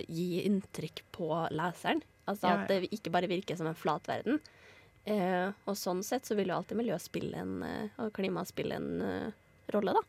gi 0.07 0.43
inntrykk 0.47 1.03
på 1.13 1.29
leseren. 1.51 2.03
Altså 2.31 2.49
Ja, 2.49 2.63
at 2.63 2.69
det 2.71 2.91
ikke 2.95 3.11
bare 3.11 3.31
virker 3.31 3.57
som 3.59 3.67
en 3.67 3.75
flat 3.79 4.07
verden. 4.07 4.39
Eh, 5.05 5.51
og 5.67 5.75
sånn 5.75 6.05
sett 6.07 6.25
så 6.25 6.37
vil 6.39 6.49
jo 6.53 6.55
alltid 6.61 6.79
miljø 6.79 6.99
spille 7.03 7.35
en, 7.43 7.91
og 7.99 8.13
klima 8.15 8.45
spille 8.47 8.77
en 8.79 9.03
uh, 9.03 9.33
rolle, 9.75 9.97
da. 9.99 10.03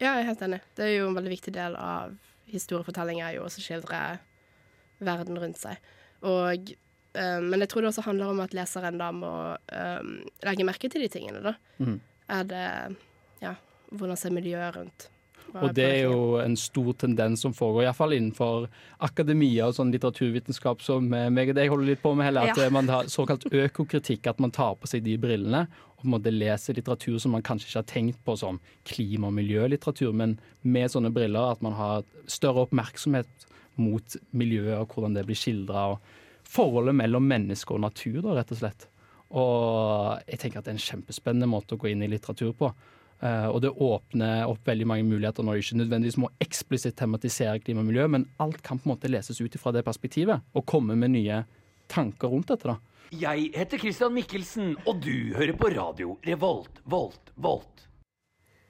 Ja, 0.00 0.16
jeg 0.16 0.24
er 0.24 0.30
helt 0.32 0.42
enig. 0.42 0.60
Det 0.74 0.84
er 0.88 0.96
jo 0.96 1.08
en 1.08 1.14
veldig 1.14 1.30
viktig 1.30 1.52
del 1.54 1.76
av 1.78 2.16
historiefortellinga 2.50 3.28
er 3.28 3.36
jo 3.36 3.44
å 3.46 3.52
skildre 3.54 4.18
verden 4.98 5.38
rundt 5.38 5.60
seg. 5.62 5.78
Og, 6.22 6.74
Um, 7.12 7.50
men 7.50 7.60
jeg 7.60 7.68
tror 7.68 7.82
det 7.84 7.90
også 7.90 8.06
handler 8.06 8.30
om 8.32 8.38
at 8.40 8.54
leseren 8.56 8.96
da 8.96 9.10
må 9.12 9.28
um, 9.52 10.12
legge 10.48 10.64
merke 10.64 10.88
til 10.88 11.02
de 11.04 11.10
tingene, 11.12 11.42
da. 11.44 11.50
Mm. 11.76 11.98
Er 12.32 12.44
det 12.48 12.96
Ja, 13.42 13.50
hvordan 13.96 14.18
ser 14.18 14.30
miljøet 14.34 14.76
rundt? 14.76 15.08
Og 15.52 15.74
det 15.76 15.84
er 15.84 15.98
jo 16.06 16.38
en 16.40 16.54
stor 16.56 16.94
tendens 16.96 17.42
som 17.44 17.52
foregår, 17.52 17.82
iallfall 17.84 18.14
innenfor 18.16 18.68
akademia 19.04 19.66
og 19.68 19.74
sånn 19.76 19.90
litteraturvitenskap 19.92 20.80
som 20.80 21.10
eh, 21.12 21.26
meg 21.34 21.50
og 21.52 21.58
deg 21.58 21.68
holder 21.68 21.90
litt 21.90 22.00
på 22.00 22.14
med 22.16 22.24
heller, 22.30 22.48
at 22.48 22.56
Ja. 22.56 22.64
eh, 22.68 22.72
man 22.72 22.88
har 22.88 23.10
såkalt 23.12 23.44
økokritikk, 23.50 24.26
at 24.30 24.40
man 24.40 24.50
tar 24.54 24.78
på 24.80 24.88
seg 24.88 25.02
de 25.04 25.18
brillene 25.20 25.66
og 25.66 25.98
på 26.00 26.06
en 26.08 26.14
måte 26.14 26.32
leser 26.32 26.78
litteratur 26.78 27.18
som 27.20 27.34
man 27.36 27.44
kanskje 27.44 27.68
ikke 27.68 27.82
har 27.82 27.90
tenkt 27.90 28.22
på 28.24 28.36
som 28.40 28.60
klima- 28.88 29.28
og 29.28 29.34
miljølitteratur, 29.36 30.14
men 30.14 30.38
med 30.64 30.88
sånne 30.90 31.12
briller 31.12 31.52
at 31.52 31.60
man 31.62 31.76
har 31.76 32.02
større 32.26 32.64
oppmerksomhet 32.64 33.28
mot 33.76 34.16
miljøet 34.32 34.78
og 34.80 34.88
hvordan 34.94 35.14
det 35.18 35.26
blir 35.28 35.36
skildra, 35.36 35.84
og 35.92 36.00
forholdet 36.48 36.94
mellom 36.96 37.28
menneske 37.28 37.74
og 37.76 37.80
natur, 37.84 38.22
da, 38.22 38.38
rett 38.40 38.52
og 38.52 38.58
slett. 38.62 38.88
Og 39.32 40.18
jeg 40.28 40.38
tenker 40.42 40.58
at 40.60 40.64
det 40.64 40.72
er 40.74 40.80
en 40.80 40.86
kjempespennende 40.88 41.48
måte 41.48 41.76
å 41.76 41.80
gå 41.80 41.88
inn 41.92 42.02
i 42.04 42.08
litteratur 42.12 42.52
på. 42.56 42.72
Eh, 43.22 43.48
og 43.48 43.60
det 43.62 43.70
åpner 43.70 44.48
opp 44.50 44.66
veldig 44.66 44.86
mange 44.90 45.06
muligheter 45.06 45.46
når 45.46 45.54
det 45.54 45.64
ikke 45.66 45.80
nødvendigvis 45.82 46.18
må 46.18 46.30
eksplisitt 46.42 46.96
tematisere 46.98 47.60
klima 47.62 47.84
og 47.84 47.90
miljø, 47.90 48.08
men 48.10 48.26
alt 48.42 48.62
kan 48.66 48.80
på 48.80 48.88
en 48.88 48.94
måte 48.96 49.10
leses 49.10 49.38
ut 49.38 49.58
fra 49.62 49.74
det 49.76 49.84
perspektivet, 49.86 50.42
og 50.54 50.66
komme 50.66 50.98
med 50.98 51.14
nye 51.14 51.44
tanker 51.92 52.32
rundt 52.32 52.50
dette. 52.50 52.74
da. 52.74 52.78
Jeg 53.12 53.50
heter 53.54 53.78
Christian 53.78 54.14
Mikkelsen, 54.16 54.74
og 54.88 55.02
du 55.04 55.34
hører 55.36 55.54
på 55.54 55.70
radio 55.70 56.16
Revolt, 56.26 56.80
Volt, 56.88 57.32
Volt. 57.36 57.86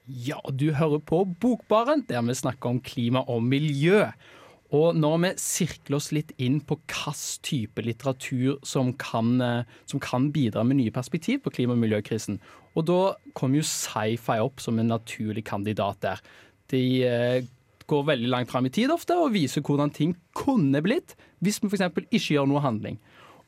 Ja, 0.03 0.41
du 0.51 0.73
hører 0.75 0.99
på 0.99 1.23
Bokbaren, 1.39 2.03
der 2.09 2.21
vi 2.27 2.35
snakker 2.35 2.73
om 2.73 2.81
klima 2.83 3.23
og 3.31 3.41
miljø. 3.47 4.03
Og 4.73 4.97
når 4.97 5.19
vi 5.21 5.31
sirkler 5.37 5.99
oss 5.99 6.09
litt 6.15 6.31
inn 6.41 6.57
på 6.65 6.79
hvilken 6.79 7.41
type 7.45 7.83
litteratur 7.85 8.57
som 8.65 8.89
kan, 8.97 9.35
eh, 9.41 9.65
som 9.85 10.01
kan 10.01 10.31
bidra 10.33 10.63
med 10.65 10.79
nye 10.79 10.93
perspektiv 10.93 11.43
på 11.43 11.53
klima- 11.53 11.73
og 11.73 11.83
miljøkrisen, 11.83 12.39
og 12.75 12.85
da 12.85 13.13
kommer 13.35 13.61
jo 13.61 13.67
sci-fi 13.69 14.39
opp 14.41 14.59
som 14.59 14.79
en 14.79 14.89
naturlig 14.89 15.45
kandidat 15.45 15.99
der. 16.01 16.21
De 16.69 17.03
eh, 17.05 17.43
går 17.85 18.03
veldig 18.03 18.29
langt 18.29 18.49
fram 18.49 18.65
i 18.65 18.69
tid 18.73 18.89
ofte 18.89 19.13
og 19.13 19.33
viser 19.33 19.61
hvordan 19.61 19.93
ting 19.93 20.15
kunne 20.33 20.81
blitt 20.81 21.13
hvis 21.43 21.61
vi 21.61 21.69
f.eks. 21.69 22.07
ikke 22.09 22.33
gjør 22.33 22.49
noe 22.49 22.63
handling. 22.63 22.97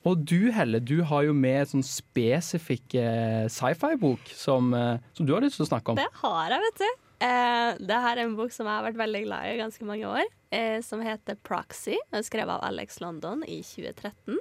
Og 0.06 0.22
du 0.22 0.52
Helle, 0.54 0.78
du 0.80 1.02
har 1.02 1.24
jo 1.26 1.34
med 1.34 1.64
en 1.64 1.72
sånn 1.72 1.88
spesifikk 1.88 2.94
eh, 2.94 3.48
sci-fi-bok 3.50 4.30
som, 4.30 4.70
som 5.18 5.26
du 5.26 5.34
har 5.34 5.42
lyst 5.42 5.58
til 5.58 5.66
å 5.66 5.72
snakke 5.72 5.96
om. 5.96 5.98
Det 5.98 6.12
har 6.22 6.54
jeg, 6.54 6.62
vet 6.68 6.84
du. 6.84 7.05
Eh, 7.24 7.70
det 7.80 8.00
her 8.04 8.18
er 8.18 8.26
en 8.26 8.36
bok 8.36 8.52
som 8.52 8.68
jeg 8.68 8.76
har 8.76 8.86
vært 8.86 9.00
veldig 9.00 9.22
glad 9.28 9.48
i 9.48 9.54
i 9.56 9.62
ganske 9.62 9.88
mange 9.88 10.10
år, 10.10 10.32
eh, 10.52 10.82
som 10.84 11.04
heter 11.04 11.38
Proxy. 11.48 11.96
Den 12.12 12.20
er 12.20 12.28
skrevet 12.28 12.58
av 12.58 12.66
Alex 12.68 13.00
London 13.04 13.44
i 13.48 13.62
2013. 13.64 14.40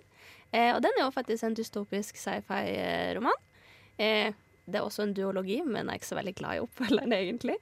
Eh, 0.51 0.71
og 0.75 0.83
den 0.83 0.95
er 0.97 1.05
jo 1.07 1.15
faktisk 1.15 1.47
en 1.47 1.57
dystopisk 1.59 2.19
sci-fi-roman. 2.19 3.41
Eh, 3.99 4.35
det 4.65 4.81
er 4.81 4.85
også 4.85 5.05
en 5.05 5.15
duologi, 5.15 5.61
men 5.63 5.85
jeg 5.85 5.93
er 5.93 6.01
ikke 6.01 6.13
så 6.13 6.19
veldig 6.19 6.35
glad 6.39 6.57
i 6.57 6.63
oppfølgeren, 6.65 7.13
egentlig. 7.19 7.59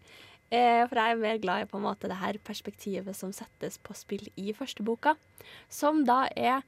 Eh, 0.53 0.83
for 0.85 1.01
jeg 1.01 1.15
er 1.15 1.23
mer 1.23 1.39
glad 1.41 1.65
i 1.65 1.71
på 1.71 1.79
en 1.81 1.87
måte 1.87 2.09
det 2.11 2.21
her 2.21 2.37
perspektivet 2.45 3.17
som 3.17 3.33
settes 3.33 3.79
på 3.81 3.97
spill 3.97 4.27
i 4.37 4.53
første 4.57 4.85
boka. 4.85 5.17
Som 5.73 6.05
da 6.09 6.27
er 6.37 6.63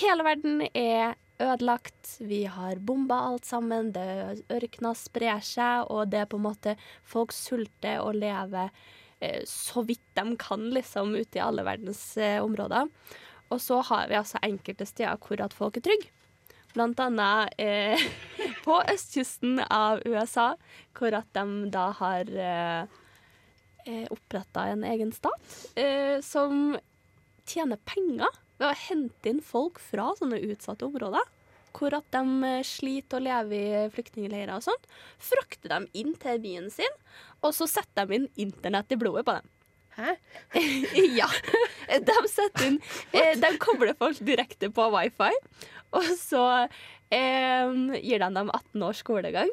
Hele 0.00 0.24
verden 0.24 0.62
er 0.72 1.18
ødelagt. 1.40 2.16
Vi 2.20 2.44
har 2.44 2.80
bomba 2.82 3.20
alt 3.28 3.46
sammen. 3.48 3.92
Det 3.94 4.42
Ørkena 4.52 4.94
sprer 4.98 5.42
seg, 5.44 5.88
og 5.90 6.10
det 6.12 6.22
er 6.22 6.30
på 6.30 6.40
en 6.40 6.48
måte 6.48 6.76
Folk 7.08 7.34
sulter 7.36 8.02
og 8.02 8.18
lever 8.20 8.70
eh, 9.20 9.42
så 9.48 9.84
vidt 9.86 10.04
de 10.18 10.36
kan, 10.40 10.70
liksom, 10.74 11.14
ute 11.16 11.38
i 11.38 11.44
alle 11.44 11.64
verdens 11.66 12.02
eh, 12.16 12.40
områder. 12.42 12.90
Og 13.52 13.60
så 13.60 13.82
har 13.84 14.08
vi 14.08 14.18
altså 14.18 14.40
enkelte 14.42 14.86
steder 14.88 15.20
hvor 15.20 15.42
at 15.44 15.56
folk 15.56 15.76
er 15.76 15.86
trygge. 15.86 16.10
Blant 16.72 17.00
annet 17.04 17.52
eh, 17.60 18.00
på 18.64 18.78
østkysten 18.88 19.60
av 19.68 20.00
USA, 20.08 20.54
hvor 20.96 21.18
at 21.18 21.28
de 21.36 21.68
da 21.72 21.90
har 21.98 22.32
eh, 22.32 24.06
oppretta 24.12 24.70
en 24.72 24.86
egen 24.88 25.12
stat 25.12 25.58
eh, 25.76 26.16
som 26.24 26.78
tjener 27.48 27.80
penger 27.84 28.30
ved 28.60 28.68
å 28.68 28.80
hente 28.88 29.30
inn 29.30 29.40
folk 29.44 29.80
fra 29.82 30.10
sånne 30.18 30.40
utsatte 30.50 30.86
områder. 30.88 31.24
Hvor 31.72 31.94
at 31.96 32.08
de 32.12 32.48
eh, 32.48 32.66
sliter 32.68 33.20
og 33.20 33.24
lever 33.24 33.86
i 33.86 33.90
flyktningleirer 33.94 34.52
og 34.58 34.66
sånt. 34.66 34.88
Frakter 35.22 35.72
dem 35.72 35.88
inn 35.96 36.12
til 36.20 36.40
byen 36.42 36.68
sin, 36.72 36.98
og 37.40 37.54
så 37.56 37.68
setter 37.70 38.08
de 38.08 38.18
inn 38.18 38.28
internett 38.48 38.92
i 38.92 38.98
blodet 39.00 39.24
på 39.28 39.38
dem. 39.38 39.48
Hæ? 39.96 40.16
ja. 41.20 41.28
De 42.00 42.18
setter 42.30 42.68
inn 42.70 42.78
eh, 43.12 43.34
De 43.40 43.50
kobler 43.60 43.96
folk 43.98 44.20
direkte 44.24 44.70
på 44.72 44.86
wifi, 44.94 45.32
og 45.92 46.12
så 46.16 46.44
eh, 47.12 47.72
gir 48.00 48.20
de 48.20 48.28
dem 48.36 48.52
18 48.52 48.86
års 48.88 49.02
skolegang. 49.04 49.52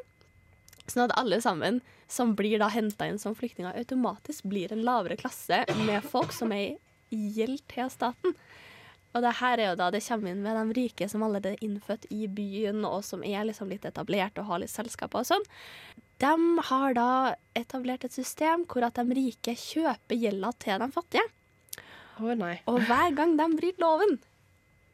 Sånn 0.86 1.06
at 1.06 1.16
alle 1.20 1.40
sammen 1.44 1.80
som 2.10 2.34
blir 2.34 2.58
da 2.58 2.66
henta 2.72 3.06
inn 3.06 3.20
som 3.22 3.36
flyktninger, 3.38 3.76
automatisk 3.78 4.48
blir 4.50 4.72
en 4.74 4.82
lavere 4.82 5.18
klasse 5.20 5.62
med 5.84 6.02
folk 6.02 6.34
som 6.34 6.50
er 6.56 6.74
i 7.14 7.28
gjeld 7.36 7.62
til 7.70 7.90
staten. 7.92 8.34
Og 9.10 9.24
det 9.24 9.32
her 9.40 9.58
er 9.58 9.72
jo 9.72 9.78
da 9.80 9.88
det 9.90 10.02
kommer 10.06 10.30
inn 10.30 10.44
med 10.44 10.54
de 10.54 10.76
rike 10.76 11.08
som 11.10 11.24
allerede 11.26 11.56
er 11.56 11.64
innfødt 11.66 12.06
i 12.14 12.28
byen, 12.30 12.84
og 12.86 13.02
som 13.06 13.24
er 13.26 13.48
liksom 13.48 13.70
litt 13.72 13.86
etablert 13.88 14.38
og 14.38 14.46
har 14.50 14.62
litt 14.62 14.72
selskaper 14.72 15.24
og 15.24 15.30
sånn. 15.32 15.46
De 16.20 16.32
har 16.68 16.94
da 16.94 17.10
etablert 17.58 18.04
et 18.06 18.14
system 18.14 18.66
hvor 18.70 18.86
at 18.86 19.00
de 19.00 19.16
rike 19.16 19.56
kjøper 19.58 20.20
gjelda 20.20 20.52
til 20.62 20.82
de 20.82 20.90
fattige. 20.94 21.26
Nei. 22.20 22.58
Og 22.68 22.82
hver 22.84 23.14
gang 23.16 23.38
de 23.38 23.46
bryter 23.56 23.80
loven, 23.80 24.18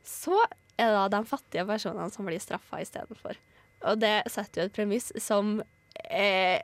så 0.07 0.39
er 0.79 0.93
det 0.93 0.97
da 0.97 1.07
de 1.17 1.27
fattige 1.27 1.67
personene 1.67 2.13
som 2.15 2.29
blir 2.29 2.41
straffa 2.41 2.81
istedenfor. 2.85 3.39
Og 3.91 3.99
det 4.01 4.15
setter 4.33 4.63
jo 4.63 4.69
et 4.71 4.77
premiss 4.77 5.11
som 5.21 5.59
eh, 6.09 6.63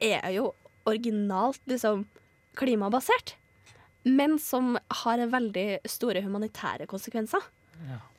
er 0.00 0.30
jo 0.34 0.52
originalt 0.88 1.60
liksom 1.68 2.06
klimabasert, 2.58 3.36
men 4.08 4.38
som 4.42 4.76
har 5.04 5.24
veldig 5.32 5.68
store 5.88 6.22
humanitære 6.24 6.88
konsekvenser. 6.90 7.44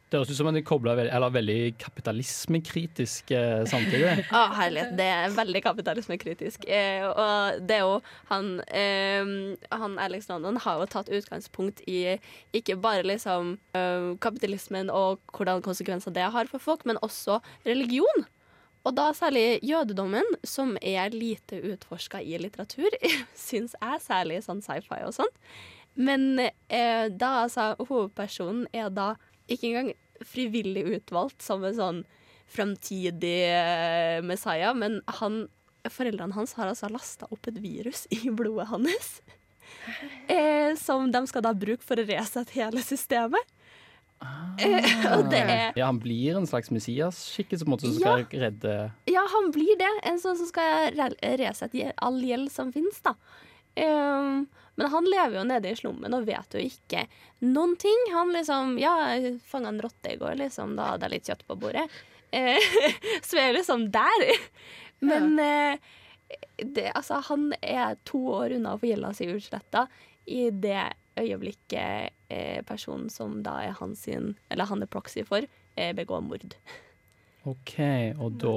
Det 0.10 0.17
høres 0.17 0.31
ut 0.34 0.39
som 0.39 0.48
en 0.50 0.58
kobler 0.65 0.98
veldig, 0.98 1.12
eller 1.13 1.34
veldig 1.36 1.58
kapitalismekritisk 1.84 3.29
eh, 3.38 3.60
samtidig. 3.69 4.24
Å, 4.34 4.41
herlighet. 4.58 4.96
Det 4.98 5.05
er 5.05 5.36
veldig 5.36 5.62
kapitalismekritisk. 5.62 6.65
Eh, 6.65 7.05
og 7.05 7.60
det 7.69 7.77
er 7.77 7.84
jo 7.86 8.00
han, 8.31 8.50
eh, 8.74 9.29
han 9.69 10.00
Alex 10.01 10.25
London 10.31 10.58
har 10.65 10.81
jo 10.81 10.89
tatt 10.89 11.13
utgangspunkt 11.13 11.84
i 11.86 12.17
ikke 12.58 12.79
bare 12.81 13.05
liksom 13.05 13.53
eh, 13.77 14.10
kapitalismen 14.25 14.89
og 14.89 15.22
hvordan 15.29 15.62
konsekvenser 15.65 16.17
det 16.17 16.25
har 16.34 16.50
for 16.50 16.63
folk, 16.63 16.89
men 16.89 16.98
også 17.05 17.38
religion. 17.69 18.25
Og 18.88 18.96
da 18.98 19.12
særlig 19.13 19.60
jødedommen, 19.62 20.25
som 20.48 20.74
er 20.81 21.13
lite 21.13 21.60
utforska 21.75 22.24
i 22.25 22.39
litteratur, 22.41 22.98
syns 23.50 23.77
jeg, 23.77 24.05
særlig 24.10 24.41
sånn 24.48 24.65
sci-fi 24.65 25.03
og 25.05 25.13
sånn. 25.22 25.36
Men 25.96 26.39
eh, 26.39 27.08
da 27.12 27.31
altså 27.46 27.72
hovedpersonen 27.79 28.67
er 28.74 28.89
da 28.93 29.13
ikke 29.50 29.67
engang 29.72 29.93
frivillig 30.25 30.84
utvalgt 30.98 31.41
som 31.41 31.63
en 31.63 31.75
sånn 31.77 32.01
framtidig 32.50 33.38
eh, 33.50 34.19
Messiah, 34.25 34.74
men 34.75 35.00
han, 35.19 35.43
foreldrene 35.89 36.34
hans 36.36 36.53
har 36.58 36.69
altså 36.72 36.89
lasta 36.91 37.27
opp 37.31 37.48
et 37.51 37.60
virus 37.62 38.05
i 38.15 38.29
blodet 38.29 38.67
hans. 38.72 39.19
Eh, 40.27 40.74
som 40.81 41.12
de 41.13 41.22
skal 41.29 41.43
da 41.46 41.53
bruke 41.53 41.86
for 41.86 42.00
å 42.01 42.05
resette 42.08 42.55
hele 42.58 42.81
systemet. 42.86 43.55
Ah. 44.19 44.51
og 45.15 45.29
det 45.31 45.39
er 45.39 45.77
Ja, 45.79 45.86
Han 45.88 46.00
blir 46.03 46.36
en 46.36 46.48
slags 46.50 46.67
Messias-skikkelse 46.75 47.63
som 47.63 47.93
skal 47.96 48.25
redde 48.34 48.74
Ja, 49.08 49.22
han 49.31 49.48
blir 49.55 49.77
det. 49.79 49.88
En 50.10 50.19
sånn 50.19 50.36
som 50.41 50.50
skal 50.50 50.89
re- 50.98 51.38
resette 51.39 51.93
all 52.03 52.17
gjeld 52.19 52.51
som 52.51 52.74
finnes, 52.75 53.00
da. 53.05 53.13
Um, 53.79 54.41
men 54.79 54.88
han 54.93 55.07
lever 55.12 55.41
jo 55.41 55.43
nede 55.43 55.74
i 55.74 55.75
slummen 55.75 56.15
og 56.15 56.27
vet 56.29 56.55
jo 56.55 56.62
ikke 56.63 57.03
noen 57.43 57.75
ting. 57.79 58.05
Han 58.15 58.31
liksom 58.31 58.77
Ja, 58.79 58.93
jeg 59.12 59.38
fanga 59.43 59.74
en 59.74 59.81
rotte 59.83 60.13
i 60.13 60.19
går, 60.19 60.38
liksom. 60.39 60.77
Da 60.79 60.93
hadde 60.93 61.09
jeg 61.09 61.17
litt 61.17 61.31
kjøtt 61.31 61.43
på 61.50 61.57
bordet. 61.59 61.83
Eh, 62.31 62.69
så 63.27 63.41
er 63.41 63.57
liksom 63.57 63.89
der. 63.91 64.24
Men 65.03 65.36
eh, 65.43 65.91
det, 66.63 66.91
altså, 66.95 67.19
han 67.27 67.51
er 67.59 68.00
to 68.07 68.21
år 68.39 68.55
unna 68.55 68.77
å 68.77 68.79
få 68.79 68.88
gjelda 68.93 69.12
si 69.17 69.27
utsletta 69.33 69.86
i 70.29 70.48
det 70.53 70.86
øyeblikket 71.19 72.15
eh, 72.31 72.62
personen 72.67 73.09
som 73.12 73.41
da 73.43 73.57
er 73.65 73.75
han 73.79 73.95
sin, 74.00 74.36
eller 74.48 74.69
han 74.69 74.83
er 74.86 74.91
proxy 74.91 75.25
for, 75.27 75.43
eh, 75.75 75.91
begår 75.95 76.24
mord. 76.24 76.55
OK, 77.50 77.75
og 78.19 78.39
da, 78.39 78.55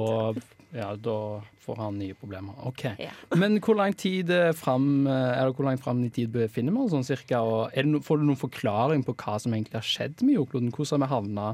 ja, 0.73 0.93
da 0.97 1.17
får 1.63 1.77
han 1.79 1.99
nye 2.01 2.15
problemer. 2.17 2.55
OK. 2.67 2.85
Ja. 3.01 3.13
Men 3.37 3.59
hvor 3.63 3.77
lang 3.77 3.93
tid 3.97 4.31
eh, 4.33 4.51
fram 4.57 5.05
eh, 5.07 5.35
Er 5.37 5.45
det 5.45 5.57
hvor 5.57 5.67
langt 5.67 5.83
fram 5.83 6.01
i 6.03 6.09
tid 6.13 6.33
befinner 6.33 6.73
vi 6.73 6.81
oss 6.81 6.95
sånn 6.95 7.05
cirka? 7.07 7.43
Og 7.45 7.77
no, 7.85 8.01
får 8.03 8.19
du 8.19 8.25
noen 8.27 8.39
forklaring 8.39 9.05
på 9.05 9.15
hva 9.21 9.37
som 9.41 9.53
egentlig 9.53 9.77
har 9.77 9.87
skjedd 9.87 10.25
med 10.25 10.39
jordkloden? 10.39 10.73
Hvordan 10.73 11.05
har 11.05 11.05
vi 11.05 11.13
havna 11.13 11.47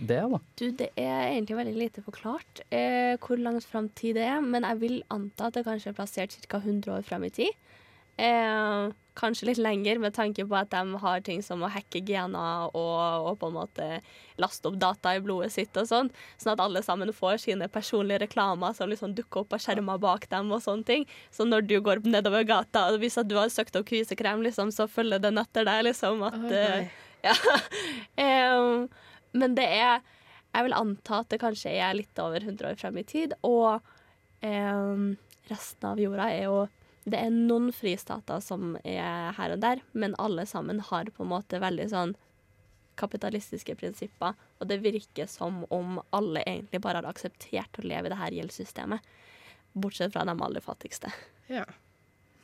der, 0.00 0.28
da? 0.32 0.40
Du, 0.60 0.66
det 0.76 0.90
er 0.96 1.30
egentlig 1.30 1.58
veldig 1.58 1.76
lite 1.76 2.04
forklart 2.04 2.62
eh, 2.72 3.16
hvor 3.20 3.40
langt 3.40 3.66
fram 3.68 3.90
tid 3.96 4.16
det 4.16 4.24
er, 4.28 4.40
men 4.44 4.64
jeg 4.64 4.80
vil 4.80 5.00
anta 5.12 5.48
at 5.48 5.58
det 5.58 5.66
kanskje 5.66 5.92
er 5.92 5.98
plassert 5.98 6.36
ca. 6.46 6.60
100 6.60 6.94
år 6.94 7.04
fram 7.06 7.26
i 7.28 7.32
tid. 7.40 7.52
Eh, 8.20 8.90
kanskje 9.16 9.46
litt 9.48 9.60
lenger, 9.60 9.98
med 9.98 10.14
tanke 10.16 10.44
på 10.48 10.56
at 10.56 10.70
de 10.72 10.98
har 11.02 11.22
ting 11.24 11.40
som 11.44 11.62
å 11.64 11.70
hacke 11.72 12.02
gener 12.04 12.70
og, 12.76 13.26
og 13.26 13.38
på 13.40 13.48
en 13.48 13.56
måte 13.56 13.86
laste 14.40 14.68
opp 14.68 14.76
data 14.80 15.14
i 15.16 15.22
blodet 15.24 15.50
sitt 15.54 15.76
og 15.80 15.88
sånn, 15.88 16.10
sånn 16.40 16.52
at 16.52 16.62
alle 16.64 16.82
sammen 16.84 17.12
får 17.16 17.40
sine 17.44 17.68
personlige 17.72 18.22
reklamer 18.24 18.76
som 18.76 18.90
liksom 18.92 19.14
dukker 19.16 19.42
opp 19.42 19.52
på 19.54 19.60
skjermer 19.64 20.00
bak 20.00 20.26
dem 20.32 20.52
og 20.52 20.62
sånne 20.64 20.88
ting. 20.88 21.06
Så 21.32 21.46
når 21.48 21.64
du 21.68 21.78
går 21.84 22.02
nedover 22.04 22.44
gata, 22.48 22.86
og 22.90 23.00
hvis 23.00 23.16
du 23.24 23.36
har 23.38 23.52
søkt 23.52 23.78
opp 23.80 23.88
kvisekrem, 23.88 24.44
liksom, 24.46 24.72
så 24.74 24.88
følger 24.88 25.22
den 25.22 25.40
etter 25.40 25.68
deg, 25.68 25.86
liksom. 25.88 26.24
At, 26.28 26.36
oh, 26.44 27.06
ja. 27.28 27.36
um, 28.56 28.88
men 29.36 29.56
det 29.56 29.68
er 29.68 30.00
Jeg 30.50 30.66
vil 30.66 30.74
anta 30.74 31.20
at 31.22 31.28
det 31.30 31.38
kanskje 31.38 31.70
er 31.78 31.94
litt 31.94 32.18
over 32.18 32.42
100 32.42 32.72
år 32.72 32.78
frem 32.80 32.96
i 32.98 33.04
tid. 33.06 33.36
Og 33.46 33.78
um, 34.42 35.04
resten 35.46 35.86
av 35.86 36.00
jorda 36.02 36.26
er 36.34 36.48
jo 36.48 36.64
Det 37.04 37.16
er 37.16 37.30
noen 37.32 37.70
fristater 37.72 38.42
som 38.44 38.74
er 38.84 39.32
her 39.36 39.54
og 39.54 39.62
der, 39.62 39.80
men 39.92 40.16
alle 40.20 40.44
sammen 40.46 40.82
har 40.90 41.08
på 41.14 41.24
en 41.24 41.32
måte 41.32 41.60
veldig 41.62 41.86
sånn 41.92 42.16
kapitalistiske 43.00 43.74
prinsipper. 43.80 44.36
Og 44.60 44.68
det 44.68 44.82
virker 44.84 45.30
som 45.30 45.62
om 45.72 46.00
alle 46.16 46.42
egentlig 46.44 46.82
bare 46.84 47.00
har 47.00 47.08
akseptert 47.08 47.80
å 47.80 47.86
leve 47.86 48.10
i 48.10 48.12
det 48.12 48.20
her 48.20 48.36
gjeldssystemet. 48.36 49.06
Bortsett 49.72 50.12
fra 50.12 50.26
de 50.28 50.34
aller 50.34 50.64
fattigste. 50.64 51.12
Ja. 51.48 51.64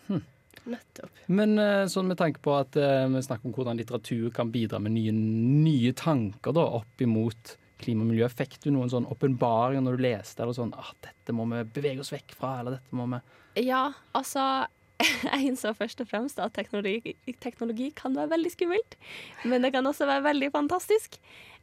Hm. 0.06 0.24
Nettopp. 0.66 1.20
Men 1.28 1.58
eh, 1.60 1.84
sånn 1.92 2.08
med 2.08 2.18
tanke 2.18 2.40
på 2.42 2.54
at 2.56 2.78
eh, 2.80 3.04
vi 3.12 3.22
snakker 3.22 3.50
om 3.50 3.54
hvordan 3.54 3.78
litteratur 3.78 4.30
kan 4.34 4.50
bidra 4.54 4.80
med 4.82 4.96
nye, 4.96 5.12
nye 5.12 5.92
tanker 5.98 6.56
da, 6.56 6.64
opp 6.80 7.04
imot 7.04 7.56
klima 7.82 8.04
og 8.04 8.10
miljø. 8.12 8.28
Fikk 8.32 8.58
du 8.64 8.70
noen 8.74 8.92
sånn 8.92 9.08
åpenbaringer 9.12 9.84
når 9.84 9.98
du 9.98 10.06
leste 10.06 10.42
eller 10.42 10.56
sånn 10.56 10.74
ah, 10.76 10.92
'Dette 11.02 11.34
må 11.36 11.48
vi 11.50 11.64
bevege 11.78 12.02
oss 12.04 12.14
vekk 12.14 12.36
fra', 12.38 12.60
eller 12.60 12.78
'dette 12.78 12.96
må 12.96 13.08
vi 13.12 13.20
Ja, 13.66 13.90
altså 14.16 14.66
Jeg 15.32 15.50
innså 15.50 15.74
først 15.76 16.00
og 16.00 16.08
fremst 16.08 16.38
at 16.40 16.54
teknologi, 16.56 17.16
teknologi 17.44 17.90
kan 17.96 18.16
være 18.16 18.32
veldig 18.32 18.52
skummelt, 18.54 18.96
men 19.44 19.60
det 19.60 19.74
kan 19.74 19.84
også 19.84 20.08
være 20.08 20.24
veldig 20.24 20.48
fantastisk. 20.54 21.18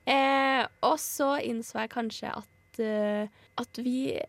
Eh, 0.06 0.62
og 0.86 1.00
så 1.02 1.40
innså 1.42 1.80
jeg 1.82 1.94
kanskje 1.96 2.30
at, 2.30 2.82
uh, 2.84 3.26
at 3.58 3.80
vi 3.82 4.20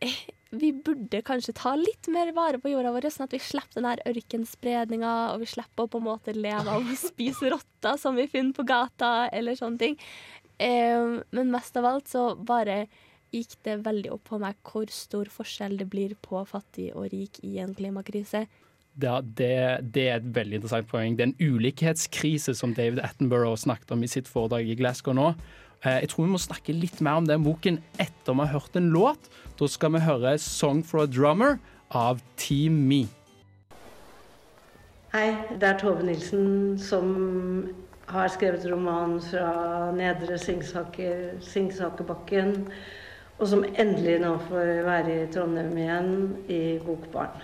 vi 0.54 0.70
burde 0.72 1.22
kanskje 1.26 1.54
ta 1.56 1.74
litt 1.78 2.08
mer 2.12 2.30
vare 2.36 2.60
på 2.62 2.70
jorda 2.72 2.92
vår, 2.94 3.08
sånn 3.12 3.26
at 3.26 3.34
vi 3.34 3.42
slipper 3.42 3.80
den 3.80 3.88
her 3.88 4.02
ørkenspredninga, 4.08 5.14
og 5.32 5.42
vi 5.42 5.50
slipper 5.50 5.86
å 5.86 5.90
på 5.90 6.00
en 6.00 6.06
måte 6.06 6.34
leve 6.36 6.70
av 6.70 6.84
å 6.84 6.98
spise 7.08 7.50
rotter 7.52 7.98
som 8.00 8.18
vi 8.18 8.28
finner 8.30 8.54
på 8.56 8.66
gata, 8.68 9.28
eller 9.34 9.58
sånne 9.58 9.80
ting. 9.80 9.98
Eh, 10.58 11.20
men 11.34 11.50
mest 11.50 11.76
av 11.76 11.88
alt 11.88 12.10
så 12.10 12.34
bare 12.36 12.84
gikk 13.34 13.56
det 13.66 13.80
veldig 13.82 14.12
opp 14.14 14.28
på 14.30 14.38
meg 14.38 14.58
hvor 14.62 14.90
stor 14.94 15.30
forskjell 15.32 15.78
det 15.80 15.88
blir 15.90 16.14
på 16.22 16.44
fattig 16.46 16.92
og 16.94 17.08
rik 17.10 17.40
i 17.42 17.56
en 17.62 17.74
klimakrise. 17.74 18.44
Ja, 19.02 19.18
det, 19.20 19.50
det 19.90 20.04
er 20.06 20.20
et 20.20 20.28
veldig 20.36 20.60
interessant 20.60 20.86
poeng. 20.90 21.16
Det 21.18 21.24
er 21.24 21.32
en 21.32 21.54
ulikhetskrise 21.56 22.54
som 22.54 22.76
David 22.76 23.02
Attenborough 23.02 23.58
snakket 23.58 23.90
om 23.96 24.04
i 24.06 24.10
sitt 24.10 24.30
foredrag 24.30 24.70
i 24.70 24.76
Glasgow 24.78 25.16
nå. 25.18 25.32
Eh, 25.82 25.98
Jeg 26.04 26.12
tror 26.12 26.28
vi 26.28 26.34
må 26.36 26.38
snakke 26.38 26.76
litt 26.76 27.02
mer 27.02 27.18
om 27.18 27.26
den 27.26 27.42
boken 27.42 27.80
etter 27.98 28.38
vi 28.38 28.46
har 28.46 28.54
hørt 28.54 28.78
en 28.78 28.92
låt. 28.94 29.26
Da 29.58 29.66
skal 29.66 29.96
vi 29.96 30.06
høre 30.06 30.38
'Song 30.38 30.84
for 30.86 31.02
a 31.02 31.06
Drummer' 31.06 31.58
av 31.90 32.22
Team 32.36 32.86
Me. 32.88 33.08
Hei, 35.12 35.34
det 35.58 35.62
er 35.62 35.78
Tove 35.78 36.02
Nilsen 36.02 36.78
som 36.78 37.74
har 38.10 38.28
skrevet 38.32 38.66
roman 38.68 39.16
fra 39.22 39.90
Nedre 39.96 40.38
Singsaker, 40.38 41.38
Singsakerbakken, 41.44 42.68
og 43.38 43.48
som 43.50 43.64
endelig 43.64 44.20
nå 44.22 44.36
får 44.48 44.70
være 44.86 45.16
i 45.16 45.26
Trondheim 45.32 45.74
igjen, 45.78 46.12
i 46.48 46.62
Bokbaren. 46.84 47.42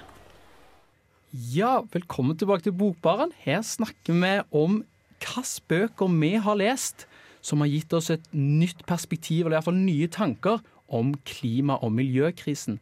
Ja, 1.31 1.81
velkommen 1.93 2.39
tilbake 2.39 2.67
til 2.67 2.75
Bokbaren. 2.75 3.33
Her 3.39 3.63
snakker 3.63 4.15
vi 4.19 4.33
om 4.51 4.83
hvilke 5.21 5.67
bøker 5.69 6.13
vi 6.21 6.35
har 6.43 6.59
lest 6.59 7.07
som 7.41 7.63
har 7.65 7.71
gitt 7.71 7.93
oss 7.97 8.11
et 8.13 8.25
nytt 8.37 8.85
perspektiv, 8.89 9.47
eller 9.47 9.59
iallfall 9.59 9.79
nye 9.79 10.09
tanker, 10.13 10.61
om 10.91 11.15
klima- 11.25 11.79
og 11.85 11.93
miljøkrisen. 11.95 12.81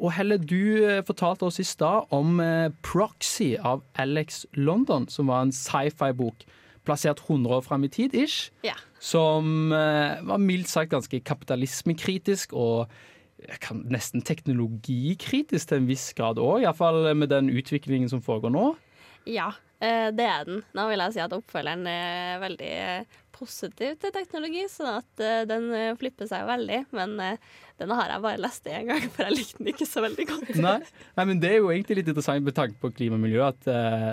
Og 0.00 0.14
Helle, 0.16 0.38
du 0.40 0.80
eh, 0.80 1.02
fortalte 1.04 1.44
oss 1.44 1.60
i 1.60 1.66
stad 1.68 2.08
om 2.10 2.40
eh, 2.40 2.72
'Proxy' 2.82 3.60
av 3.60 3.82
Alex 3.94 4.46
London, 4.54 5.08
som 5.08 5.28
var 5.28 5.42
en 5.42 5.52
sci-fi-bok 5.52 6.46
plassert 6.86 7.20
100 7.28 7.56
år 7.58 7.64
fram 7.64 7.84
i 7.84 7.92
tid, 7.92 8.14
ish. 8.16 8.50
Ja. 8.66 8.76
Som 9.00 9.72
eh, 9.72 10.20
var 10.26 10.42
mildt 10.42 10.70
sagt 10.70 10.92
ganske 10.94 11.22
kapitalismekritisk 11.24 12.54
og 12.56 12.90
kan, 13.62 13.84
nesten 13.88 14.24
teknologikritisk 14.26 15.70
til 15.70 15.80
en 15.80 15.88
viss 15.88 16.10
grad 16.16 16.40
òg, 16.40 16.60
iallfall 16.64 17.08
med 17.16 17.32
den 17.32 17.48
utviklingen 17.52 18.10
som 18.12 18.22
foregår 18.24 18.52
nå. 18.52 18.68
Ja, 19.28 19.50
eh, 19.80 20.08
det 20.16 20.26
er 20.28 20.46
den. 20.48 20.62
Nå 20.76 20.86
vil 20.90 21.04
jeg 21.04 21.16
si 21.16 21.24
at 21.24 21.36
oppfølgeren 21.36 21.88
er 21.88 22.40
veldig 22.42 22.70
eh, 22.84 23.18
positiv 23.36 23.96
til 24.00 24.12
teknologi, 24.12 24.66
sånn 24.68 24.98
at 24.98 25.22
den 25.48 25.70
flipper 25.96 26.28
seg 26.28 26.44
veldig. 26.48 26.82
Men 26.92 27.14
den 27.16 27.94
har 27.96 28.12
jeg 28.12 28.24
bare 28.26 28.42
lest 28.44 28.68
én 28.68 28.90
gang, 28.90 29.06
for 29.14 29.24
jeg 29.24 29.38
likte 29.38 29.62
den 29.62 29.70
ikke 29.72 29.88
så 29.88 30.04
veldig 30.04 30.26
godt. 30.28 30.50
Nei, 30.60 30.80
nei, 31.16 31.24
men 31.24 31.40
det 31.40 31.54
er 31.54 31.62
jo 31.62 31.70
egentlig 31.72 32.02
litt 32.02 32.10
interessant 32.12 32.44
med 32.44 32.56
tanke 32.58 32.76
på 32.82 32.92
klima 32.92 33.16
og 33.16 33.24
miljø, 33.24 33.46
at 33.48 33.64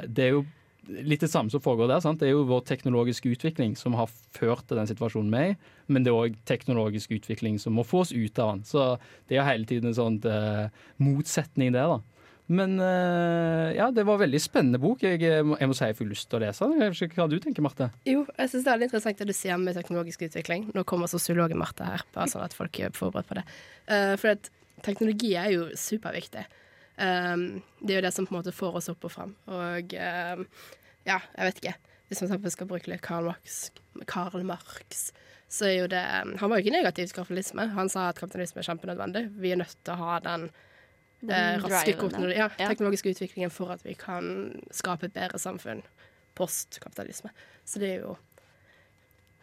det 0.07 0.29
er 0.29 0.37
jo 0.37 0.45
litt 0.87 1.23
det 1.23 1.31
samme 1.31 1.51
som 1.53 1.63
foregår 1.63 1.91
der. 1.91 2.01
sant? 2.03 2.19
Det 2.21 2.29
er 2.29 2.35
jo 2.35 2.47
vår 2.49 2.65
teknologiske 2.69 3.31
utvikling 3.33 3.75
som 3.79 3.97
har 3.99 4.11
ført 4.35 4.67
til 4.67 4.79
den 4.79 4.89
situasjonen 4.89 5.31
vi 5.33 5.39
er 5.39 5.53
i, 5.53 5.57
men 5.91 6.05
det 6.05 6.11
er 6.11 6.19
òg 6.19 6.37
teknologisk 6.49 7.15
utvikling 7.17 7.59
som 7.61 7.77
må 7.77 7.85
få 7.87 8.03
oss 8.05 8.13
ut 8.15 8.39
av 8.39 8.55
den. 8.55 8.65
Så 8.67 8.89
det 9.29 9.37
er 9.39 9.47
hele 9.47 9.67
tiden 9.69 9.91
en 9.91 9.97
sånn 9.97 10.21
eh, 10.27 10.69
motsetning 11.03 11.75
der, 11.75 11.97
da. 11.97 12.17
Men 12.47 12.79
eh, 12.79 13.75
ja, 13.75 13.89
det 13.91 14.05
var 14.07 14.15
en 14.15 14.23
veldig 14.23 14.39
spennende 14.39 14.79
bok. 14.79 15.03
Jeg, 15.03 15.19
jeg, 15.19 15.43
må, 15.43 15.57
si 15.75 15.89
jeg 15.89 15.97
får 15.97 16.07
lyst 16.07 16.29
til 16.31 16.39
å 16.39 16.43
lese 16.45 16.69
den. 16.71 16.93
Hva 17.17 17.27
du 17.27 17.35
tenker, 17.43 17.65
Marte? 17.65 17.89
Jo, 18.07 18.23
jeg 18.37 18.51
syns 18.53 18.63
det 18.63 18.71
er 18.71 18.79
litt 18.79 18.87
interessant 18.87 19.19
det 19.23 19.27
du 19.27 19.35
sier 19.35 19.59
med 19.59 19.75
teknologisk 19.75 20.23
utvikling. 20.29 20.69
Nå 20.75 20.85
kommer 20.87 21.11
sosiologen 21.11 21.59
Marte 21.59 21.87
her, 21.87 22.05
bare 22.15 22.31
sånn 22.31 22.45
at 22.45 22.55
folk 22.55 22.79
er 22.79 22.95
forberedt 22.95 23.27
på 23.27 23.39
det. 23.41 23.43
Eh, 23.91 24.13
for 24.15 24.37
at 24.37 24.47
teknologi 24.85 25.33
er 25.35 25.51
jo 25.57 25.67
superviktig. 25.75 26.45
Um, 26.97 27.61
det 27.81 27.93
er 27.93 27.99
jo 28.01 28.05
det 28.07 28.13
som 28.15 28.25
på 28.25 28.33
en 28.33 28.39
måte 28.39 28.55
får 28.55 28.79
oss 28.79 28.89
opp 28.89 29.05
og 29.05 29.13
fram. 29.13 29.35
Og 29.53 29.93
um, 29.93 30.45
ja, 31.05 31.19
jeg 31.19 31.49
vet 31.49 31.61
ikke. 31.61 31.75
Hvis 32.07 32.23
man 32.23 32.51
skal 32.51 32.69
bruke 32.69 32.89
litt 32.89 33.03
Karl 33.05 33.27
Marx, 33.27 33.57
Karl 34.07 34.45
Marx, 34.47 35.09
så 35.51 35.67
er 35.67 35.75
jo 35.77 35.87
det 35.91 36.01
Han 36.01 36.49
var 36.49 36.57
jo 36.57 36.65
ikke 36.65 36.75
negativ 36.77 37.07
til 37.09 37.17
kapitalisme. 37.19 37.67
Han 37.75 37.89
sa 37.91 38.09
at 38.09 38.19
kapitalisme 38.19 38.63
er 38.63 38.67
kjempenødvendig. 38.69 39.27
Vi 39.39 39.51
er 39.51 39.59
nødt 39.61 39.75
til 39.83 39.93
å 39.93 39.99
ha 40.01 40.17
den 40.23 40.49
eh, 41.29 41.57
raske 41.63 41.93
korten, 41.99 42.29
Ja. 42.31 42.49
teknologiske 42.59 43.13
utviklingen 43.13 43.51
for 43.51 43.71
at 43.75 43.83
vi 43.85 43.93
kan 43.99 44.61
skape 44.71 45.07
et 45.07 45.15
bedre 45.15 45.39
samfunn 45.39 45.83
post-kapitalisme. 46.37 47.31
Så 47.65 47.79
det 47.79 47.91
er 47.95 48.01
jo 48.05 48.17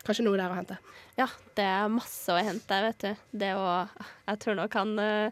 kanskje 0.06 0.24
noe 0.26 0.38
der 0.40 0.52
å 0.52 0.56
hente. 0.58 0.78
Ja, 1.18 1.28
det 1.54 1.62
er 1.64 1.92
masse 1.94 2.32
å 2.34 2.40
hente, 2.42 2.80
vet 2.88 3.04
du. 3.04 3.12
Det 3.44 3.52
å 3.54 3.68
Jeg 4.26 4.38
tror 4.42 4.56
nok 4.58 4.72
han 4.74 4.98
eh, 4.98 5.30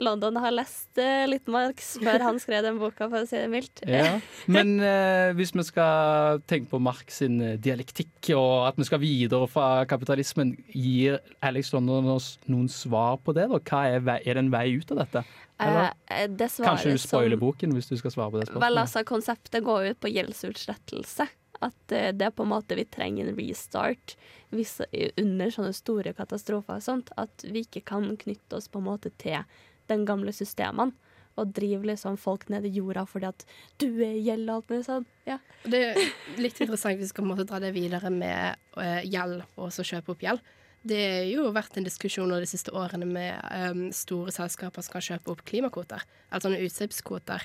London 0.00 0.36
har 0.40 0.52
lest 0.54 0.96
eh, 1.02 1.26
litt 1.28 1.48
Marx 1.50 1.96
før 2.00 2.22
han 2.22 2.38
skrev 2.40 2.62
den 2.64 2.78
boka, 2.80 3.08
for 3.10 3.24
å 3.24 3.28
si 3.28 3.36
det 3.36 3.48
mildt. 3.50 3.82
Ja. 3.84 4.20
Men 4.46 4.76
eh, 4.80 5.32
hvis 5.36 5.50
vi 5.56 5.64
skal 5.66 6.38
tenke 6.48 6.70
på 6.70 6.80
Marx 6.80 7.18
sin 7.20 7.40
eh, 7.42 7.56
dialektikk, 7.60 8.30
og 8.38 8.68
at 8.70 8.78
vi 8.78 8.86
skal 8.88 9.02
videre 9.02 9.48
fra 9.50 9.82
kapitalismen, 9.90 10.54
gir 10.72 11.18
Alex 11.44 11.74
London 11.74 12.08
oss 12.14 12.36
noen 12.46 12.70
svar 12.72 13.18
på 13.20 13.34
det? 13.36 13.48
da? 13.52 13.58
Hva 13.58 13.82
er, 13.90 14.00
vei, 14.06 14.20
er 14.24 14.38
det 14.38 14.44
en 14.46 14.54
vei 14.54 14.66
ut 14.78 14.94
av 14.94 15.02
dette? 15.02 15.24
Eller? 15.58 15.90
Eh, 16.14 16.28
det 16.30 16.46
Kanskje 16.62 16.94
du 16.94 17.02
spoiler 17.02 17.34
som- 17.36 17.42
boken 17.42 17.74
hvis 17.74 17.90
du 17.90 17.96
skal 17.98 18.14
svare 18.14 18.30
på 18.30 18.38
det 18.40 18.46
Vel, 18.46 18.54
spørsmålet? 18.54 18.80
altså, 18.86 19.04
konseptet 19.04 19.66
går 19.66 19.90
ut 19.92 20.00
på 20.00 20.14
gjeldsutslettelse. 20.14 21.26
At 21.64 21.94
eh, 21.94 22.10
det 22.14 22.28
er 22.28 22.34
på 22.34 22.46
en 22.46 22.52
måte 22.52 22.78
vi 22.78 22.86
trenger 22.86 23.28
en 23.28 23.38
restart 23.38 24.16
hvis, 24.54 24.78
under 25.18 25.52
sånne 25.52 25.74
store 25.76 26.14
katastrofer 26.16 26.78
og 26.78 26.84
sånt. 26.84 27.12
At 27.20 27.44
vi 27.44 27.64
ikke 27.66 27.84
kan 27.92 28.10
knytte 28.20 28.60
oss 28.60 28.70
på 28.70 28.82
en 28.82 28.88
måte 28.90 29.12
til 29.20 29.42
den 29.90 30.06
gamle 30.08 30.34
systemene. 30.36 30.94
Og 31.38 31.52
drive 31.54 31.86
liksom 31.86 32.16
folk 32.18 32.48
ned 32.50 32.64
i 32.66 32.72
jorda 32.74 33.04
fordi 33.06 33.28
at 33.28 33.44
du 33.78 34.00
er 34.02 34.16
gjeld 34.18 34.48
og 34.48 34.56
alt 34.56 34.72
mulig 34.72 34.86
sånn. 34.88 35.04
Ja. 35.28 35.36
Det 35.62 35.82
er 35.92 36.00
litt 36.42 36.58
interessant 36.58 36.98
hvis 36.98 37.12
vi 37.12 37.14
skal 37.14 37.44
dra 37.44 37.60
det 37.62 37.74
videre 37.76 38.10
med 38.10 38.58
eh, 38.82 39.04
gjeld 39.06 39.44
og 39.54 39.70
så 39.74 39.86
kjøpe 39.86 40.16
opp 40.16 40.24
gjeld. 40.26 40.42
Det 40.88 40.98
har 40.98 41.30
jo 41.30 41.48
vært 41.54 41.78
en 41.78 41.86
diskusjon 41.86 42.30
de 42.30 42.48
siste 42.48 42.72
årene 42.74 43.06
med 43.08 43.38
um, 43.50 43.88
store 43.94 44.32
selskaper 44.34 44.84
som 44.84 44.94
kan 44.94 45.04
kjøpe 45.04 45.32
opp 45.32 45.42
klimakvoter, 45.48 46.04
eller 46.30 46.44
sånne 46.44 46.60
utslippskvoter. 46.64 47.44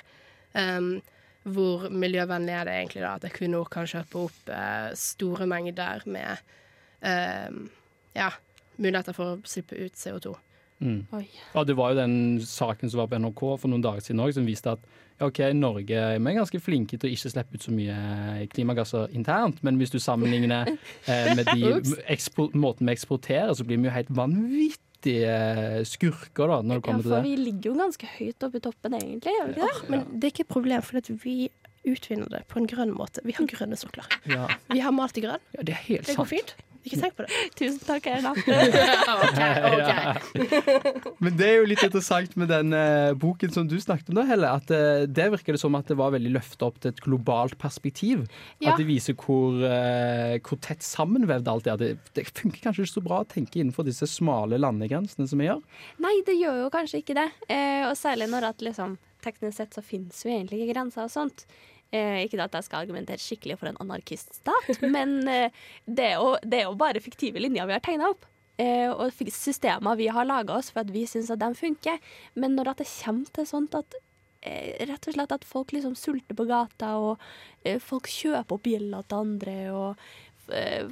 Em, 0.54 0.92
hvor 1.44 1.88
miljøvennlig 1.92 2.54
er 2.56 2.68
det 2.68 2.74
egentlig 2.78 3.04
da 3.04 3.14
at 3.18 3.26
Equinor 3.28 3.68
kan 3.72 3.88
kjøpe 3.88 4.24
opp 4.26 4.50
eh, 4.52 4.90
store 4.96 5.48
mengder 5.50 6.04
med 6.08 6.40
em, 7.04 7.66
ja, 8.16 8.30
muligheter 8.80 9.16
for 9.16 9.34
å 9.34 9.48
slippe 9.48 9.76
ut 9.76 9.98
CO2. 9.98 10.34
Mm. 10.84 11.00
Oi. 11.16 11.24
Ja, 11.54 11.64
det 11.64 11.76
var 11.78 11.92
jo 11.92 12.00
den 12.00 12.16
saken 12.44 12.90
som 12.90 13.02
var 13.02 13.10
på 13.12 13.20
NRK 13.20 13.42
for 13.62 13.70
noen 13.70 13.84
dager 13.84 14.04
siden 14.04 14.22
også, 14.24 14.40
som 14.40 14.48
viste 14.48 14.72
at 14.74 14.88
ja, 15.14 15.28
ok, 15.28 15.40
Norge 15.54 15.94
er 15.94 16.18
ganske 16.18 16.58
flinke 16.58 16.98
til 16.98 17.10
å 17.10 17.14
ikke 17.14 17.30
slippe 17.30 17.58
ut 17.58 17.66
så 17.68 17.74
mye 17.74 18.48
klimagasser 18.50 19.12
internt, 19.14 19.60
men 19.62 19.78
hvis 19.78 19.94
du 19.94 20.00
sammenligner 20.02 20.72
eh, 20.72 21.30
med 21.38 21.46
de 21.52 21.76
måten 22.64 22.88
vi 22.88 22.96
eksporterer, 22.96 23.52
så 23.54 23.66
blir 23.66 23.78
vi 23.78 23.88
jo 23.88 23.94
helt 23.94 24.10
vanvittige 25.04 25.84
skurker 25.86 26.48
da, 26.48 26.62
når 26.62 26.80
det 26.80 26.88
ja, 26.88 26.96
til 26.96 27.02
det. 27.04 27.10
Ja, 27.10 27.16
for 27.16 27.22
vi 27.22 27.36
ligger 27.36 27.70
jo 27.70 27.74
ganske 27.78 28.06
høyt 28.18 28.42
oppe 28.46 28.56
i 28.56 28.60
toppen, 28.64 28.94
egentlig. 28.98 29.32
Gjør 29.34 29.46
vi 29.46 29.54
ikke 29.54 29.68
det? 29.82 29.90
Men 29.90 30.04
det 30.20 30.24
er 30.28 30.32
ikke 30.34 30.44
et 30.46 30.52
problem, 30.54 30.82
for 30.82 31.00
vi 31.24 31.36
utvinner 31.84 32.28
det 32.32 32.42
på 32.48 32.58
en 32.60 32.66
grønn 32.66 32.94
måte. 32.96 33.20
Vi 33.24 33.32
har 33.36 33.46
grønne 33.54 33.76
sokler. 33.76 34.04
Ja, 34.30 34.46
Vi 34.72 34.80
har 34.80 34.92
malt 34.92 35.18
i 35.18 35.24
grønn. 35.24 35.40
ja, 35.56 35.62
det 35.62 35.74
er 35.76 35.82
helt 35.88 36.06
Det 36.06 36.16
går 36.16 36.24
sant. 36.24 36.30
fint. 36.30 36.54
Ikke 36.84 37.00
tenk 37.00 37.16
på 37.16 37.24
det. 37.24 37.40
Tusen 37.58 37.80
takk, 37.86 38.08
Erna. 38.12 38.32
OK. 39.24 39.40
ok. 39.72 41.08
Men 41.24 41.38
det 41.38 41.48
er 41.48 41.56
jo 41.58 41.68
litt 41.70 41.84
interessant 41.86 42.36
med 42.40 42.50
den 42.52 42.76
uh, 42.76 43.14
boken 43.18 43.54
som 43.54 43.68
du 43.70 43.76
snakket 43.80 44.12
om, 44.12 44.20
da, 44.20 44.26
Helle. 44.28 44.52
At 44.60 44.72
uh, 44.74 45.04
det 45.08 45.30
virker 45.34 45.56
det 45.56 45.62
som 45.62 45.78
at 45.78 45.88
det 45.90 45.98
var 46.00 46.14
veldig 46.14 46.34
løfta 46.36 46.68
opp 46.68 46.80
til 46.82 46.92
et 46.92 47.02
globalt 47.04 47.56
perspektiv. 47.60 48.26
Ja. 48.60 48.74
At 48.74 48.82
det 48.82 48.88
viser 48.90 49.16
hvor, 49.16 49.56
uh, 49.64 50.36
hvor 50.44 50.60
tett 50.64 50.84
sammenvevd 50.84 51.50
alt 51.50 51.70
er. 51.72 51.80
Det, 51.80 51.92
det 52.16 52.28
funker 52.30 52.68
kanskje 52.68 52.84
ikke 52.84 52.96
så 52.98 53.06
bra 53.08 53.22
å 53.24 53.28
tenke 53.28 53.60
innenfor 53.60 53.86
disse 53.88 54.08
smale 54.10 54.60
landegrensene 54.60 55.28
som 55.30 55.40
vi 55.40 55.48
gjør. 55.48 55.62
Nei, 56.04 56.14
det 56.26 56.36
gjør 56.38 56.64
jo 56.64 56.72
kanskje 56.74 57.00
ikke 57.02 57.16
det. 57.18 57.28
Eh, 57.48 57.84
og 57.88 57.96
særlig 57.98 58.28
når 58.32 58.50
at 58.52 58.64
liksom 58.64 58.98
teknisk 59.24 59.56
sett 59.56 59.76
så 59.76 59.84
finnes 59.84 60.18
jo 60.24 60.32
egentlig 60.32 60.62
ikke 60.62 60.74
grenser 60.74 61.06
og 61.06 61.12
sånt. 61.12 61.46
Eh, 61.94 62.24
ikke 62.24 62.40
at 62.42 62.56
jeg 62.58 62.66
skal 62.66 62.82
argumentere 62.82 63.22
skikkelig 63.22 63.58
for 63.60 63.70
en 63.70 63.78
anarkiststat, 63.84 64.80
men 64.94 65.20
eh, 65.30 65.64
det, 65.86 66.08
er 66.10 66.16
jo, 66.18 66.32
det 66.42 66.62
er 66.62 66.66
jo 66.66 66.78
bare 66.78 67.02
fiktive 67.02 67.42
linjer 67.42 67.68
vi 67.70 67.76
har 67.76 67.84
tegna 67.84 68.10
opp. 68.10 68.26
Eh, 68.58 68.90
og 68.90 69.14
systemer 69.34 69.98
vi 69.98 70.08
har 70.14 70.26
laga 70.26 70.56
oss 70.58 70.72
for 70.72 70.84
at 70.84 70.90
vi 70.94 71.04
syns 71.10 71.30
at 71.34 71.42
de 71.42 71.52
funker. 71.58 72.02
Men 72.38 72.58
når 72.58 72.72
det 72.80 72.88
kommer 72.90 73.30
til 73.34 73.46
sånt 73.50 73.78
at 73.78 73.98
eh, 74.42 74.74
rett 74.90 75.06
og 75.10 75.16
slett 75.16 75.34
at 75.38 75.46
folk 75.46 75.74
liksom 75.74 75.94
sulter 75.98 76.38
på 76.38 76.46
gata, 76.50 76.96
og 76.98 77.22
folk 77.82 78.10
kjøper 78.10 78.58
opp 78.58 78.70
gjelda 78.70 79.02
til 79.06 79.22
andre, 79.22 79.58
og 79.74 80.06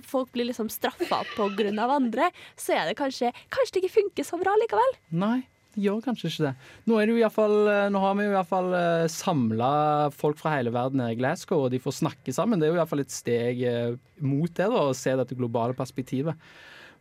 folk 0.09 0.31
blir 0.33 0.47
liksom 0.49 0.71
straffa 0.73 1.19
av 1.21 1.91
andre, 1.93 2.31
så 2.57 2.73
er 2.73 2.87
det 2.89 2.95
kanskje 2.97 3.35
Kanskje 3.53 3.75
det 3.75 3.83
ikke 3.83 3.97
funker 3.99 4.25
så 4.25 4.39
bra 4.41 4.55
likevel. 4.57 4.95
Nei, 5.13 5.43
gjør 5.79 6.03
kanskje 6.05 6.31
ikke 6.31 6.47
det. 6.49 6.55
Nå, 6.89 6.99
er 6.99 7.09
det 7.09 7.15
jo 7.15 7.23
i 7.23 7.31
fall, 7.33 7.57
eh, 7.71 7.87
nå 7.93 8.03
har 8.03 8.19
vi 8.19 8.27
jo 8.27 8.35
iallfall 8.35 8.75
samla 9.13 9.73
folk 10.17 10.41
fra 10.41 10.57
hele 10.59 10.75
verden 10.75 11.05
her 11.05 11.15
i 11.15 11.21
Glasgow, 11.21 11.67
og 11.67 11.73
de 11.73 11.81
får 11.83 12.01
snakke 12.03 12.35
sammen. 12.35 12.61
Det 12.61 12.69
er 12.69 12.75
jo 12.75 12.81
iallfall 12.81 13.05
et 13.05 13.15
steg 13.15 13.65
eh, 13.69 13.97
mot 14.21 14.51
det, 14.51 14.69
da, 14.69 14.85
å 14.89 14.97
se 14.97 15.17
dette 15.19 15.39
globale 15.39 15.77
perspektivet. 15.79 16.39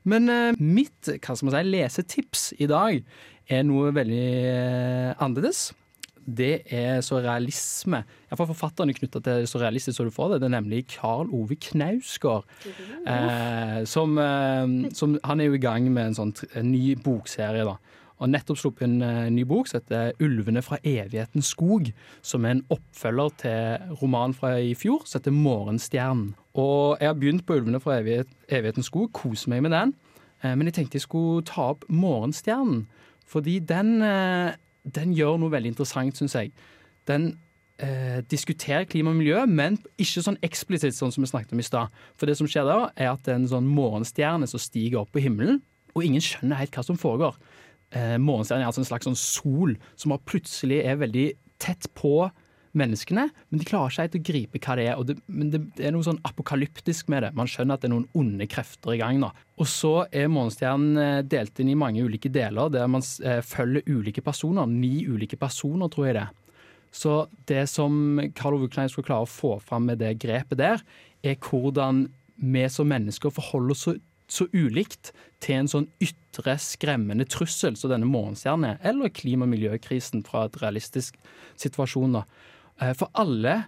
Men 0.10 0.32
eh, 0.32 0.58
mitt 0.58 1.12
hva 1.12 1.36
skal 1.36 1.50
man 1.50 1.58
si, 1.58 1.68
lesetips 1.70 2.48
i 2.62 2.70
dag 2.70 3.04
er 3.52 3.68
noe 3.68 3.92
veldig 3.96 4.26
eh, 4.48 5.12
annerledes. 5.22 5.70
Det 6.22 6.68
er 6.70 7.00
så 7.06 7.18
realisme. 7.24 8.04
Iallfall 8.30 8.52
forfatterne 8.52 8.94
er 8.94 9.00
knytta 9.00 9.24
til 9.26 9.48
så 9.50 9.62
realistisk 9.64 9.98
som 9.98 10.10
du 10.10 10.14
får 10.14 10.36
det. 10.36 10.42
Det 10.44 10.50
er 10.52 10.58
nemlig 10.60 10.84
Karl 10.94 11.32
Ove 11.34 11.58
Knausgård. 11.70 12.46
Eh, 13.10 13.80
som, 13.90 14.18
eh, 14.22 14.92
som, 14.98 15.18
han 15.26 15.42
er 15.42 15.50
jo 15.50 15.58
i 15.58 15.64
gang 15.64 15.90
med 15.90 16.12
en 16.12 16.20
sånn 16.22 16.36
en 16.54 16.72
ny 16.74 16.96
bokserie. 17.02 17.66
da 17.68 17.80
og 18.22 18.30
nettopp 18.30 18.60
sluppet 18.62 18.86
en 18.86 19.02
eh, 19.02 19.30
ny 19.34 19.44
bok 19.50 19.68
som 19.68 19.82
heter 19.82 20.14
'Ulvene 20.22 20.62
fra 20.62 20.78
evighetens 20.84 21.50
skog', 21.56 21.92
som 22.22 22.46
er 22.46 22.52
en 22.52 22.66
oppfølger 22.70 23.30
til 23.38 23.96
romanen 24.02 24.34
fra 24.38 24.56
i 24.62 24.74
fjor 24.74 25.02
som 25.06 25.20
heter 25.20 25.32
'Morgenstjernen'. 25.32 26.34
Og 26.54 26.98
jeg 27.00 27.08
har 27.08 27.14
begynt 27.14 27.46
på 27.46 27.54
'Ulvene 27.54 27.80
fra 27.80 28.00
evighet, 28.00 28.28
evighetens 28.50 28.86
skog', 28.86 29.12
koser 29.14 29.50
meg 29.50 29.64
med 29.64 29.72
den. 29.72 29.94
Eh, 30.44 30.56
Men 30.56 30.68
jeg 30.68 30.74
tenkte 30.74 30.96
jeg 30.96 31.02
skulle 31.02 31.46
ta 31.46 31.62
opp 31.62 31.86
'Morgenstjernen', 31.90 32.86
fordi 33.26 33.60
den, 33.60 34.02
eh, 34.02 34.54
den 34.96 35.14
gjør 35.14 35.40
noe 35.40 35.52
veldig 35.52 35.68
interessant, 35.68 36.18
syns 36.18 36.36
jeg. 36.36 36.52
Den 37.08 37.40
eh, 37.80 38.22
diskuterer 38.22 38.84
klima 38.84 39.10
og 39.10 39.16
miljø, 39.16 39.46
men 39.46 39.78
ikke 39.98 40.22
sånn 40.22 40.38
eksplisitt 40.44 40.94
sånn 40.94 41.12
som 41.12 41.24
vi 41.24 41.28
snakket 41.28 41.54
om 41.54 41.60
i 41.60 41.64
stad. 41.64 41.88
For 42.16 42.26
det 42.26 42.38
som 42.38 42.48
skjer 42.48 42.66
da, 42.66 42.92
er 42.96 43.12
at 43.12 43.24
det 43.24 43.34
er 43.34 43.36
en 43.42 43.48
sånn 43.48 43.68
morgenstjerne 43.68 44.48
som 44.48 44.60
stiger 44.60 45.00
opp 45.00 45.12
på 45.12 45.24
himmelen, 45.24 45.62
og 45.96 46.06
ingen 46.06 46.22
skjønner 46.22 46.56
helt 46.62 46.72
hva 46.72 46.84
som 46.86 47.00
foregår. 47.00 47.36
Eh, 47.92 48.16
morgenstjernen 48.22 48.64
er 48.64 48.70
altså 48.72 48.84
en 48.86 48.92
slags 48.92 49.10
sånn 49.10 49.20
sol 49.20 49.76
som 50.00 50.16
plutselig 50.28 50.80
er 50.86 51.02
veldig 51.02 51.28
tett 51.62 51.90
på 51.98 52.30
menneskene, 52.78 53.26
men 53.28 53.60
de 53.60 53.68
klarer 53.68 53.92
ikke 53.92 54.04
helt 54.06 54.16
å 54.16 54.24
gripe 54.30 54.60
hva 54.64 54.76
det 54.80 54.86
er. 54.88 55.00
Det, 55.08 55.16
men 55.28 55.50
det, 55.52 55.62
det 55.76 55.88
er 55.88 55.96
noe 55.96 56.08
sånn 56.08 56.22
apokalyptisk 56.28 57.10
med 57.12 57.26
det. 57.26 57.32
Man 57.38 57.50
skjønner 57.52 57.76
at 57.76 57.84
det 57.84 57.90
er 57.90 57.94
noen 57.96 58.08
onde 58.18 58.48
krefter 58.52 58.96
i 58.96 59.02
gang. 59.02 59.20
da. 59.24 59.32
Og 59.60 59.68
så 59.70 59.94
er 60.08 60.32
morgenstjernen 60.32 61.02
eh, 61.02 61.18
delt 61.28 61.60
inn 61.60 61.74
i 61.74 61.80
mange 61.80 62.04
ulike 62.06 62.32
deler, 62.32 62.72
der 62.72 62.88
man 62.92 63.04
eh, 63.28 63.42
følger 63.44 63.88
ulike 63.92 64.24
personer. 64.24 64.70
Ni 64.72 65.02
ulike 65.08 65.40
personer, 65.40 65.92
tror 65.92 66.10
jeg 66.10 66.20
det. 66.22 66.30
Så 66.96 67.18
det 67.48 67.66
som 67.72 68.20
Karl 68.36 68.58
Ove 68.58 68.72
Klein 68.72 68.92
skulle 68.92 69.08
klare 69.08 69.28
å 69.28 69.32
få 69.32 69.58
fram 69.64 69.88
med 69.88 70.02
det 70.04 70.18
grepet 70.24 70.60
der, 70.60 70.84
er 71.24 71.38
hvordan 71.40 72.06
vi 72.42 72.64
som 72.74 72.90
mennesker 72.90 73.34
forholder 73.34 73.76
oss 73.76 73.86
så, 74.32 74.48
ulikt 74.56 75.12
til 75.44 75.58
en 75.60 75.70
sånn 75.72 75.90
ytre 76.04 76.56
skremmende 76.62 77.28
trussel 77.28 77.76
som 77.80 77.92
denne 77.92 78.08
morgenstjernen 78.08 78.70
er, 78.70 78.80
eller 78.88 79.12
klima- 79.12 79.48
og 79.48 79.54
miljøkrisen 79.54 80.24
fra 80.28 80.46
et 80.48 80.58
realistisk 80.62 81.18
situasjon. 81.60 82.16
da. 82.20 82.24
Eh, 82.82 82.94
For 82.94 83.12
alle 83.14 83.66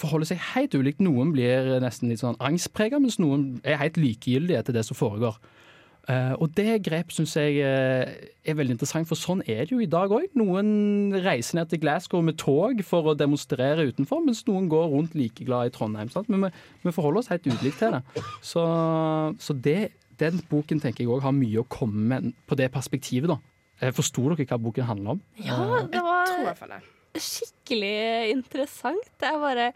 forholder 0.00 0.32
seg 0.32 0.42
helt 0.54 0.74
ulikt. 0.74 1.02
Noen 1.02 1.32
blir 1.34 1.78
nesten 1.82 2.10
litt 2.10 2.22
sånn 2.22 2.38
angstprega, 2.42 3.00
mens 3.02 3.20
noen 3.22 3.60
er 3.64 3.80
helt 3.82 3.98
likegyldige 4.00 4.64
til 4.66 4.74
det 4.74 4.86
som 4.88 4.98
foregår. 4.98 5.38
Uh, 6.04 6.34
og 6.36 6.50
det 6.52 6.82
grep 6.84 7.14
syns 7.16 7.32
jeg 7.38 7.62
uh, 7.64 8.04
er 8.44 8.56
veldig 8.58 8.74
interessant, 8.74 9.08
for 9.08 9.16
sånn 9.16 9.40
er 9.48 9.62
det 9.64 9.72
jo 9.72 9.80
i 9.80 9.88
dag 9.88 10.12
òg. 10.12 10.26
Noen 10.36 11.14
reiser 11.24 11.56
ned 11.56 11.70
til 11.70 11.80
Glasgow 11.80 12.20
med 12.20 12.36
tog 12.42 12.82
for 12.84 13.08
å 13.08 13.16
demonstrere 13.16 13.86
utenfor, 13.88 14.20
mens 14.26 14.42
noen 14.44 14.68
går 14.68 14.90
rundt 14.92 15.16
like 15.16 15.46
glad 15.48 15.70
i 15.70 15.72
Trondheim. 15.72 16.10
Sant? 16.12 16.28
Men 16.28 16.44
vi, 16.44 16.50
vi 16.84 16.92
forholder 16.92 17.22
oss 17.22 17.32
helt 17.32 17.48
ulikt 17.48 17.80
til 17.80 17.96
det. 17.96 18.02
Så, 18.44 18.64
så 19.40 19.56
det, 19.64 19.94
den 20.20 20.40
boken 20.50 20.80
tenker 20.82 21.04
jeg 21.04 21.12
òg 21.12 21.24
har 21.24 21.34
mye 21.36 21.62
å 21.62 21.68
komme 21.68 22.06
med 22.10 22.32
på 22.48 22.58
det 22.58 22.70
perspektivet, 22.74 23.30
da. 23.30 23.38
Eh, 23.80 23.92
Forsto 23.94 24.28
dere 24.30 24.46
hva 24.46 24.60
boken 24.60 24.86
handler 24.88 25.16
om? 25.16 25.22
Ja, 25.42 25.82
det 25.90 26.02
var 26.04 26.24
skikkelig 27.14 28.32
interessant. 28.32 29.10
Det 29.20 29.28
er 29.28 29.38
bare 29.42 29.68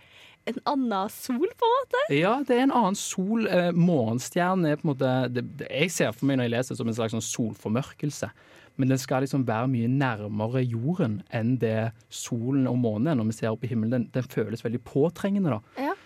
en 0.48 0.60
annen 0.64 1.10
sol, 1.12 1.44
på 1.60 1.68
en 1.68 1.74
måte. 1.76 2.04
Ja, 2.16 2.36
det 2.46 2.56
er 2.56 2.64
en 2.66 2.74
annen 2.74 2.98
sol. 2.98 3.46
Eh, 3.46 3.70
morgenstjernen 3.76 4.70
er 4.70 4.78
på 4.80 4.88
en 4.88 4.92
måte 4.94 5.10
det, 5.34 5.44
det 5.60 5.68
Jeg 5.68 5.92
ser 5.92 6.14
for 6.16 6.28
meg 6.28 6.38
når 6.38 6.48
jeg 6.48 6.54
leser 6.56 6.74
det 6.74 6.80
som 6.80 6.90
en 6.90 6.96
slags 6.96 7.16
sånn 7.16 7.26
solformørkelse. 7.26 8.30
Men 8.78 8.92
den 8.92 9.00
skal 9.02 9.24
liksom 9.24 9.42
være 9.46 9.68
mye 9.72 9.90
nærmere 9.90 10.62
jorden 10.62 11.18
enn 11.34 11.56
det 11.58 11.90
solen 12.14 12.68
og 12.70 12.78
månen 12.78 13.10
er 13.10 13.18
når 13.18 13.32
vi 13.32 13.38
ser 13.40 13.50
opp 13.50 13.64
i 13.66 13.70
himmelen. 13.70 13.90
Den, 13.96 14.10
den 14.14 14.28
føles 14.30 14.62
veldig 14.64 14.80
påtrengende, 14.86 15.58
da. 15.58 15.88
Ja. 15.90 15.96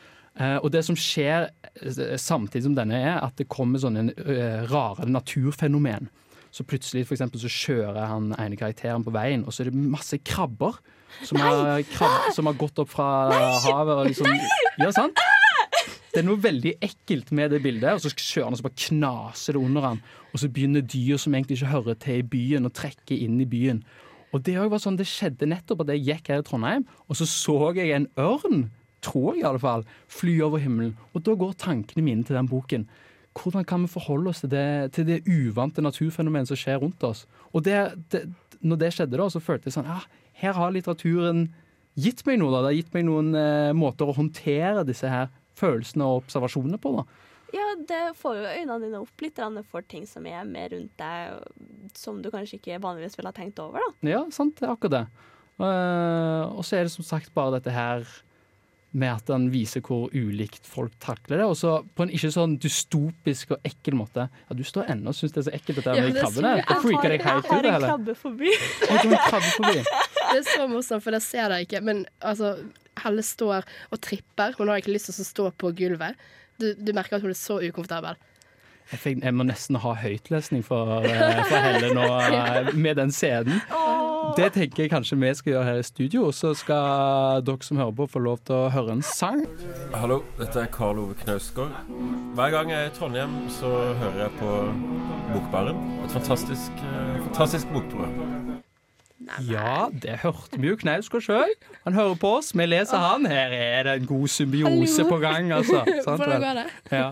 Eh, 0.40 0.58
og 0.62 0.70
det 0.72 0.80
som 0.86 0.96
skjer 0.96 1.50
eh, 1.50 2.16
samtidig 2.20 2.64
som 2.66 2.76
denne 2.76 2.98
er, 2.98 3.18
at 3.20 3.36
det 3.40 3.50
kommer 3.52 3.82
sånne 3.82 4.08
eh, 4.16 4.62
rare 4.70 5.08
naturfenomen. 5.08 6.08
Så 6.52 6.64
plutselig 6.68 7.06
for 7.08 7.16
eksempel, 7.16 7.40
så 7.40 7.50
kjører 7.52 8.08
han 8.10 8.32
ene 8.36 8.58
karakteren 8.60 9.04
på 9.04 9.12
veien, 9.14 9.44
og 9.44 9.54
så 9.54 9.64
er 9.64 9.70
det 9.70 9.84
masse 9.92 10.18
krabber 10.20 10.76
som, 11.24 11.40
har, 11.40 11.80
krab 11.92 12.32
som 12.36 12.48
har 12.48 12.58
gått 12.60 12.80
opp 12.82 12.90
fra 12.92 13.08
havet. 13.64 13.94
Og 13.94 14.10
liksom, 14.10 14.28
ja, 14.80 14.90
sant? 14.92 15.20
Det 16.12 16.20
er 16.20 16.26
noe 16.28 16.40
veldig 16.44 16.74
ekkelt 16.84 17.30
med 17.32 17.54
det 17.54 17.62
bildet, 17.64 17.96
og 17.96 18.02
så 18.04 18.12
kjører 18.12 18.50
han 18.50 18.56
og 18.56 18.60
så 18.60 18.66
bare 18.66 18.82
knaser 18.84 19.56
det 19.56 19.62
under 19.64 19.86
han. 19.88 20.02
Og 20.32 20.42
så 20.42 20.50
begynner 20.52 20.84
dyr 20.84 21.20
som 21.20 21.32
egentlig 21.32 21.60
ikke 21.60 21.72
hører 21.72 21.96
til 22.00 22.20
i 22.20 22.26
byen, 22.34 22.68
å 22.68 22.72
trekke 22.72 23.16
inn 23.16 23.40
i 23.40 23.48
byen. 23.48 23.80
Og 24.32 24.44
det, 24.44 24.58
var 24.60 24.80
sånn, 24.80 24.98
det 25.00 25.08
skjedde 25.08 25.48
nettopp 25.48 25.84
at 25.84 25.92
jeg 25.92 26.04
gikk 26.08 26.28
her 26.32 26.40
i 26.40 26.44
Trondheim, 26.44 26.84
og 27.08 27.16
så 27.16 27.28
så 27.28 27.56
jeg 27.76 27.92
en 27.96 28.08
ørn, 28.20 28.66
tror 29.02 29.34
jeg 29.34 29.42
i 29.42 29.48
alle 29.48 29.62
fall, 29.62 29.86
fly 30.10 30.36
over 30.46 30.62
himmelen. 30.62 30.94
Og 31.12 31.24
da 31.26 31.34
går 31.38 31.56
tankene 31.60 32.04
mine 32.06 32.26
til 32.26 32.38
den 32.38 32.50
boken. 32.50 32.86
Hvordan 33.38 33.64
kan 33.64 33.84
vi 33.84 33.92
forholde 33.94 34.30
oss 34.30 34.42
til 34.44 34.52
det, 34.52 34.92
til 34.96 35.08
det 35.08 35.22
uvante 35.26 35.82
naturfenomenet 35.82 36.50
som 36.50 36.58
skjer 36.60 36.82
rundt 36.82 37.02
oss? 37.08 37.24
Og 37.52 37.64
det, 37.64 37.78
det, 38.12 38.26
når 38.60 38.82
det 38.82 38.92
skjedde, 38.96 39.18
da, 39.18 39.28
så 39.32 39.42
følte 39.42 39.70
jeg 39.70 39.78
sånn 39.78 39.88
ja, 39.88 40.02
Her 40.42 40.56
har 40.58 40.74
litteraturen 40.74 41.46
gitt 41.98 42.22
meg 42.28 42.40
noe. 42.40 42.52
da, 42.52 42.62
Det 42.62 42.72
har 42.72 42.78
gitt 42.80 42.94
meg 42.96 43.06
noen 43.08 43.32
eh, 43.36 43.72
måter 43.76 44.08
å 44.08 44.16
håndtere 44.16 44.84
disse 44.88 45.08
her 45.08 45.30
følelsene 45.58 46.06
og 46.08 46.24
observasjonene 46.24 46.80
på. 46.80 46.94
da. 47.00 47.06
Ja, 47.52 47.66
det 47.76 48.00
får 48.16 48.38
jo 48.38 48.48
øynene 48.48 48.80
dine 48.80 49.00
opp 49.02 49.24
litt 49.24 49.40
for 49.68 49.84
ting 49.84 50.06
som 50.08 50.26
er 50.26 50.44
mer 50.48 50.72
rundt 50.72 50.92
deg, 50.96 51.42
som 51.96 52.22
du 52.22 52.30
kanskje 52.32 52.56
ikke 52.56 52.80
vanligvis 52.80 53.18
ville 53.18 53.28
ha 53.28 53.36
tenkt 53.36 53.60
over. 53.60 53.80
da. 53.80 54.08
Ja, 54.08 54.22
sant, 54.32 54.56
det 54.60 54.68
er 54.68 54.72
akkurat 54.72 54.96
det. 54.96 55.06
Uh, 55.60 56.48
og 56.56 56.64
så 56.64 56.78
er 56.78 56.88
det 56.88 56.94
som 56.94 57.04
sagt 57.04 57.32
bare 57.36 57.58
dette 57.58 57.70
her 57.70 58.08
med 58.92 59.08
at 59.14 59.30
han 59.32 59.46
viser 59.52 59.80
hvor 59.80 60.10
ulikt 60.12 60.66
folk 60.68 60.92
takler 61.00 61.40
det. 61.40 61.46
Og 61.48 61.56
så 61.56 61.78
på 61.96 62.04
en 62.04 62.10
ikke 62.12 62.28
sånn 62.34 62.58
dystopisk 62.60 63.54
og 63.56 63.62
ekkel 63.64 63.96
måte. 63.96 64.26
Ja, 64.28 64.54
Du 64.58 64.62
står 64.68 64.90
ennå 64.92 65.08
og 65.14 65.16
syns 65.16 65.32
det 65.32 65.40
er 65.42 65.48
så 65.50 65.54
ekkelt 65.56 65.78
dette 65.80 65.94
Ja, 65.96 66.02
med 66.04 66.16
er 66.16 66.20
krabbene. 66.26 66.52
så- 66.60 66.68
Det 66.68 66.82
freaker 66.84 67.08
deg 67.14 67.22
helt 67.22 67.44
ut, 67.46 67.52
eller? 67.64 67.88
Å, 67.88 68.04
du 68.04 68.14
har 68.88 69.04
en 69.06 69.16
krabbefobi. 69.30 69.84
Det 70.32 70.38
er 70.38 70.44
så 70.48 70.68
morsomt, 70.68 71.02
for 71.02 71.10
det 71.16 71.22
ser 71.22 71.48
jeg 71.56 71.66
ikke. 71.68 71.82
Men 71.82 72.04
altså, 72.20 72.56
Helle 73.02 73.22
står 73.24 73.64
og 73.90 74.00
tripper. 74.04 74.52
Hun 74.58 74.68
har 74.68 74.76
ikke 74.82 74.92
lyst 74.92 75.08
til 75.08 75.24
å 75.24 75.28
stå 75.28 75.50
på 75.56 75.72
gulvet. 75.74 76.14
Du, 76.60 76.74
du 76.74 76.92
merker 76.92 77.16
at 77.16 77.22
hun 77.24 77.30
er 77.32 77.38
så 77.40 77.56
ukomfortabel. 77.64 78.16
Jeg, 78.92 78.98
fikk, 79.00 79.20
jeg 79.24 79.32
må 79.32 79.44
nesten 79.48 79.76
ha 79.80 79.94
høytlesning 79.94 80.62
for, 80.66 81.00
eh, 81.06 81.38
for 81.48 81.56
Helle 81.64 81.94
nå 81.96 82.02
eh, 82.20 82.72
med 82.76 82.96
den 82.98 83.08
scenen. 83.14 83.62
Det 84.36 84.48
tenker 84.54 84.84
jeg 84.84 84.90
kanskje 84.92 85.16
vi 85.20 85.30
skal 85.36 85.52
gjøre 85.52 85.64
her 85.66 85.80
i 85.80 85.84
studio. 85.86 86.28
Så 86.32 86.52
skal 86.56 87.42
dere 87.46 87.66
som 87.66 87.80
hører 87.80 87.94
på, 87.98 88.06
få 88.14 88.22
lov 88.24 88.38
til 88.46 88.56
å 88.56 88.68
høre 88.72 88.94
en 88.96 89.02
sang. 89.04 89.42
Hallo, 89.94 90.20
dette 90.38 90.62
er 90.62 90.70
Karl 90.72 91.00
Ove 91.02 91.16
Knausgård. 91.20 91.74
Hver 92.38 92.54
gang 92.54 92.72
jeg 92.72 92.86
er 92.86 92.90
i 92.92 92.94
Trondheim, 92.96 93.34
så 93.52 93.70
hører 94.00 94.22
jeg 94.26 94.36
på 94.40 94.54
Bokbaren. 95.34 95.82
Et 96.06 96.14
fantastisk, 96.16 96.80
eh, 96.86 97.18
fantastisk 97.28 97.72
bokprogram. 97.74 98.60
Ja, 99.46 99.86
det 100.02 100.16
hørte 100.24 100.58
vi 100.58 100.68
jo 100.72 100.76
Knausgård 100.80 101.22
sjøl. 101.24 101.52
Han 101.86 101.94
hører 101.94 102.16
på 102.20 102.32
oss, 102.38 102.50
vi 102.58 102.66
leser 102.66 102.98
han. 102.98 103.26
Her 103.30 103.52
er 103.54 103.82
det 103.86 103.92
en 104.00 104.06
god 104.08 104.28
symbiose 104.32 105.04
Hallo. 105.04 105.10
på 105.12 105.18
gang, 105.22 105.52
altså. 105.54 105.82
Sant 106.06 106.22
Hvordan 106.22 106.40
vel? 106.40 106.46
går 106.46 106.58
det? 106.58 106.66
Ja. 106.90 107.10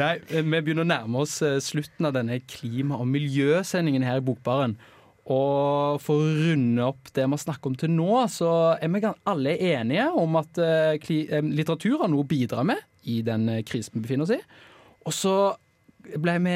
Nei, 0.00 0.14
eh, 0.30 0.42
vi 0.42 0.62
begynner 0.62 0.86
å 0.86 0.90
nærme 0.90 1.22
oss 1.26 1.36
eh, 1.46 1.58
slutten 1.62 2.08
av 2.10 2.16
denne 2.16 2.40
klima- 2.50 2.98
og 2.98 3.06
miljøsendingen 3.12 4.02
her 4.08 4.18
i 4.22 4.26
Bokbaren. 4.26 4.78
Og 5.30 6.00
for 6.02 6.18
å 6.18 6.30
runde 6.34 6.86
opp 6.90 7.12
det 7.14 7.22
vi 7.22 7.36
har 7.36 7.42
snakket 7.42 7.68
om 7.70 7.76
til 7.78 7.92
nå, 7.94 8.10
så 8.32 8.50
er 8.82 8.90
vi 8.90 9.02
alle 9.30 9.54
enige 9.70 10.08
om 10.18 10.38
at 10.40 10.58
eh, 10.58 10.96
eh, 10.98 11.44
litteratur 11.46 12.00
har 12.02 12.10
noe 12.10 12.24
å 12.24 12.30
bidra 12.30 12.64
med 12.66 12.82
i 13.06 13.20
den 13.26 13.46
eh, 13.52 13.64
krisen 13.66 13.98
vi 13.98 14.04
befinner 14.06 14.26
oss 14.26 14.34
i. 14.34 14.40
Og 15.06 15.14
så 15.14 15.34
ble 16.20 16.34
vi 16.44 16.52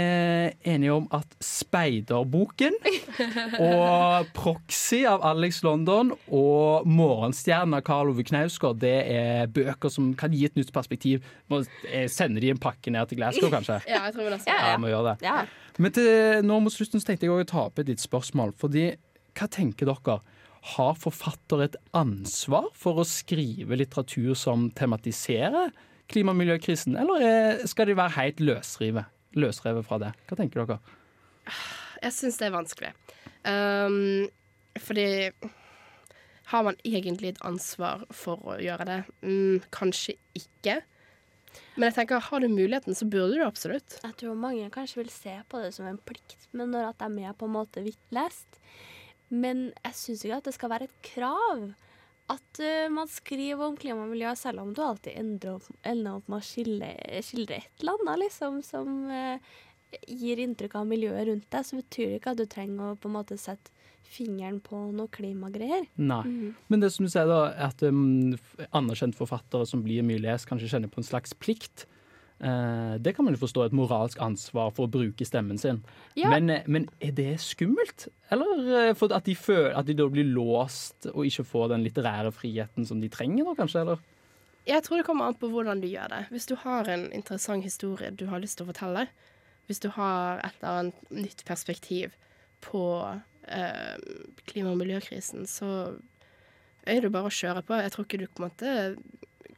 enige 0.73 0.93
om 0.95 1.05
at 1.15 1.37
Speiderboken 1.45 2.75
og 3.69 4.31
Proxy 4.37 5.03
av 5.09 5.25
Alex 5.27 5.63
London 5.67 6.13
og 6.29 6.87
Morgenstjernen 6.89 7.77
av 7.79 7.85
Karl 7.87 8.13
Ove 8.13 8.25
Knausgård 8.27 8.81
det 8.83 8.95
er 9.15 9.51
bøker 9.55 9.93
som 9.93 10.13
kan 10.19 10.35
gi 10.35 10.45
et 10.49 10.59
nytt 10.59 10.73
perspektiv. 10.75 11.25
Må 11.53 11.63
eh, 11.91 12.09
sende 12.13 12.43
de 12.43 12.51
en 12.53 12.61
pakke 12.63 12.93
ned 12.95 13.11
til 13.11 13.21
Glasgow, 13.21 13.51
kanskje? 13.53 13.81
Ja, 13.95 14.05
jeg 14.09 14.17
tror 14.17 14.27
vi 14.29 14.37
også. 14.39 14.51
Ja, 14.51 14.61
Ja, 14.73 14.77
må 14.81 14.91
gjøre 14.93 15.15
det. 15.15 15.29
Ja. 15.29 15.39
Men 15.79 15.95
til, 15.97 16.13
nå 16.47 16.61
mot 16.65 16.75
slutten 16.75 17.03
så 17.03 17.11
tenkte 17.11 17.29
jeg 17.29 17.35
å 17.35 17.49
ta 17.49 17.67
opp 17.69 17.81
et 17.83 17.91
litt 17.91 18.03
spørsmål. 18.03 18.55
Fordi, 18.59 18.89
hva 19.39 19.51
tenker 19.51 19.91
dere? 19.91 20.21
Har 20.75 20.95
forfatter 20.97 21.67
et 21.67 21.75
ansvar 21.93 22.71
for 22.79 23.03
å 23.03 23.05
skrive 23.05 23.77
litteratur 23.77 24.33
som 24.39 24.71
tematiserer 24.73 25.75
klima- 26.09 26.33
og 26.33 26.39
miljøkrisen, 26.41 26.97
eller 27.01 27.61
skal 27.69 27.89
de 27.89 27.97
være 27.97 28.17
helt 28.19 28.41
løsrive, 28.45 29.05
løsrevet 29.39 29.87
fra 29.87 30.01
det? 30.03 30.15
Hva 30.29 30.39
tenker 30.39 30.65
dere? 30.65 30.81
Jeg 32.05 32.17
syns 32.17 32.41
det 32.41 32.49
er 32.49 32.55
vanskelig. 32.55 32.95
Um, 33.45 34.27
fordi 34.81 35.07
har 36.51 36.65
man 36.67 36.77
egentlig 36.85 37.35
et 37.35 37.45
ansvar 37.47 38.05
for 38.15 38.43
å 38.49 38.59
gjøre 38.61 38.89
det? 38.89 38.99
Mm, 39.25 39.63
kanskje 39.75 40.17
ikke. 40.37 40.81
Men 41.77 41.89
jeg 41.89 41.97
tenker, 41.99 42.23
har 42.23 42.43
du 42.43 42.49
muligheten, 42.51 42.97
så 42.97 43.07
burde 43.09 43.39
du 43.39 43.45
absolutt. 43.47 43.97
Jeg 44.03 44.17
tror 44.21 44.37
mange 44.39 44.67
kanskje 44.75 45.03
vil 45.03 45.13
se 45.13 45.37
på 45.51 45.63
det 45.63 45.73
som 45.77 45.87
en 45.89 46.01
plikt, 46.07 46.49
men 46.53 46.73
når 46.75 46.93
at 46.93 47.05
de 47.05 47.25
er 47.25 47.37
på 47.39 47.49
en 47.49 47.57
måte 47.57 47.85
vittlest. 47.85 48.61
Men 49.33 49.71
jeg 49.81 49.99
syns 49.99 50.25
ikke 50.27 50.41
at 50.43 50.49
det 50.51 50.57
skal 50.59 50.73
være 50.75 50.89
et 50.91 51.01
krav 51.15 51.71
at 52.33 52.61
uh, 52.63 52.89
man 52.93 53.11
skriver 53.11 53.67
om 53.67 53.77
klima 53.77 54.07
og 54.07 54.15
miljø, 54.15 54.33
selv 54.39 54.63
om 54.63 54.73
du 54.75 54.81
alltid 54.85 55.19
ender 55.21 55.59
opp, 55.59 55.69
ender 55.85 56.19
opp 56.19 56.31
med 56.33 56.41
å 56.41 56.47
skille, 56.47 56.91
skildre 57.27 57.61
et 57.61 57.83
eller 57.83 58.01
annet 58.01 58.23
liksom, 58.25 58.61
som 58.65 58.95
uh, 59.11 59.55
gir 60.09 60.41
inntrykk 60.43 60.77
av 60.81 60.89
miljøet 60.91 61.29
rundt 61.29 61.49
deg, 61.53 61.67
så 61.67 61.79
betyr 61.79 62.11
det 62.11 62.21
ikke 62.21 62.35
at 62.35 62.41
du 62.41 62.47
trenger 62.51 62.93
å 62.93 62.99
på 62.99 63.11
en 63.11 63.17
måte 63.19 63.39
sette 63.41 63.73
fingeren 64.15 64.61
på 64.63 64.79
noe 64.95 65.11
klimagreier. 65.13 65.87
Nei. 65.97 66.23
Mm. 66.29 66.55
Men 66.69 66.83
det 66.83 66.91
som 66.95 67.07
du 67.07 67.11
sier 67.13 67.29
da, 67.29 67.49
at 67.67 67.83
um, 67.89 68.35
anerkjente 68.77 69.19
forfattere 69.19 69.67
som 69.69 69.83
blir 69.85 70.05
mye 70.07 70.23
lest, 70.23 70.49
kanskje 70.51 70.71
kjenner 70.75 70.93
på 70.93 71.01
en 71.01 71.09
slags 71.09 71.35
plikt. 71.41 71.87
Eh, 72.45 72.95
det 73.01 73.15
kan 73.17 73.25
man 73.25 73.33
jo 73.37 73.41
forstå 73.41 73.63
et 73.65 73.77
moralsk 73.77 74.21
ansvar 74.21 74.73
for 74.77 74.85
å 74.85 74.93
bruke 74.93 75.25
stemmen 75.25 75.57
sin. 75.61 75.81
Ja. 76.19 76.29
Men, 76.35 76.51
eh, 76.53 76.67
men 76.69 76.89
er 77.01 77.15
det 77.17 77.39
skummelt? 77.41 78.09
Eller 78.35 78.67
eh, 78.81 78.95
for 78.99 79.15
at 79.17 79.25
de, 79.25 79.37
føler, 79.39 79.73
at 79.73 79.89
de 79.89 79.97
da 79.97 80.09
blir 80.13 80.29
låst 80.29 81.09
og 81.15 81.25
ikke 81.25 81.47
får 81.49 81.71
den 81.73 81.87
litterære 81.87 82.35
friheten 82.37 82.85
som 82.85 83.01
de 83.01 83.09
trenger, 83.09 83.49
da 83.49 83.57
kanskje? 83.63 83.87
Eller? 83.87 84.03
Jeg 84.69 84.85
tror 84.85 85.01
det 85.01 85.07
kommer 85.09 85.29
an 85.29 85.39
på 85.41 85.49
hvordan 85.53 85.81
du 85.81 85.89
gjør 85.89 86.13
det. 86.13 86.23
Hvis 86.35 86.49
du 86.51 86.57
har 86.61 86.89
en 86.93 87.07
interessant 87.13 87.65
historie 87.65 88.13
du 88.13 88.27
har 88.29 88.43
lyst 88.45 88.59
til 88.61 88.69
å 88.69 88.73
fortelle, 88.73 89.07
hvis 89.69 89.81
du 89.81 89.89
har 89.97 90.43
et 90.45 90.59
eller 90.61 90.83
annet 90.83 91.13
nytt 91.25 91.45
perspektiv 91.49 92.13
på 92.65 92.85
eh, 93.49 93.97
klima- 94.45 94.73
og 94.73 94.81
miljøkrisen, 94.81 95.49
så 95.49 95.97
er 96.85 97.01
det 97.01 97.13
bare 97.13 97.31
å 97.31 97.33
kjøre 97.33 97.65
på. 97.65 97.81
Jeg 97.81 97.93
tror 97.95 98.05
ikke 98.05 98.21
du 98.21 98.27
på 98.29 98.43
en 98.43 98.51
måte 98.51 98.75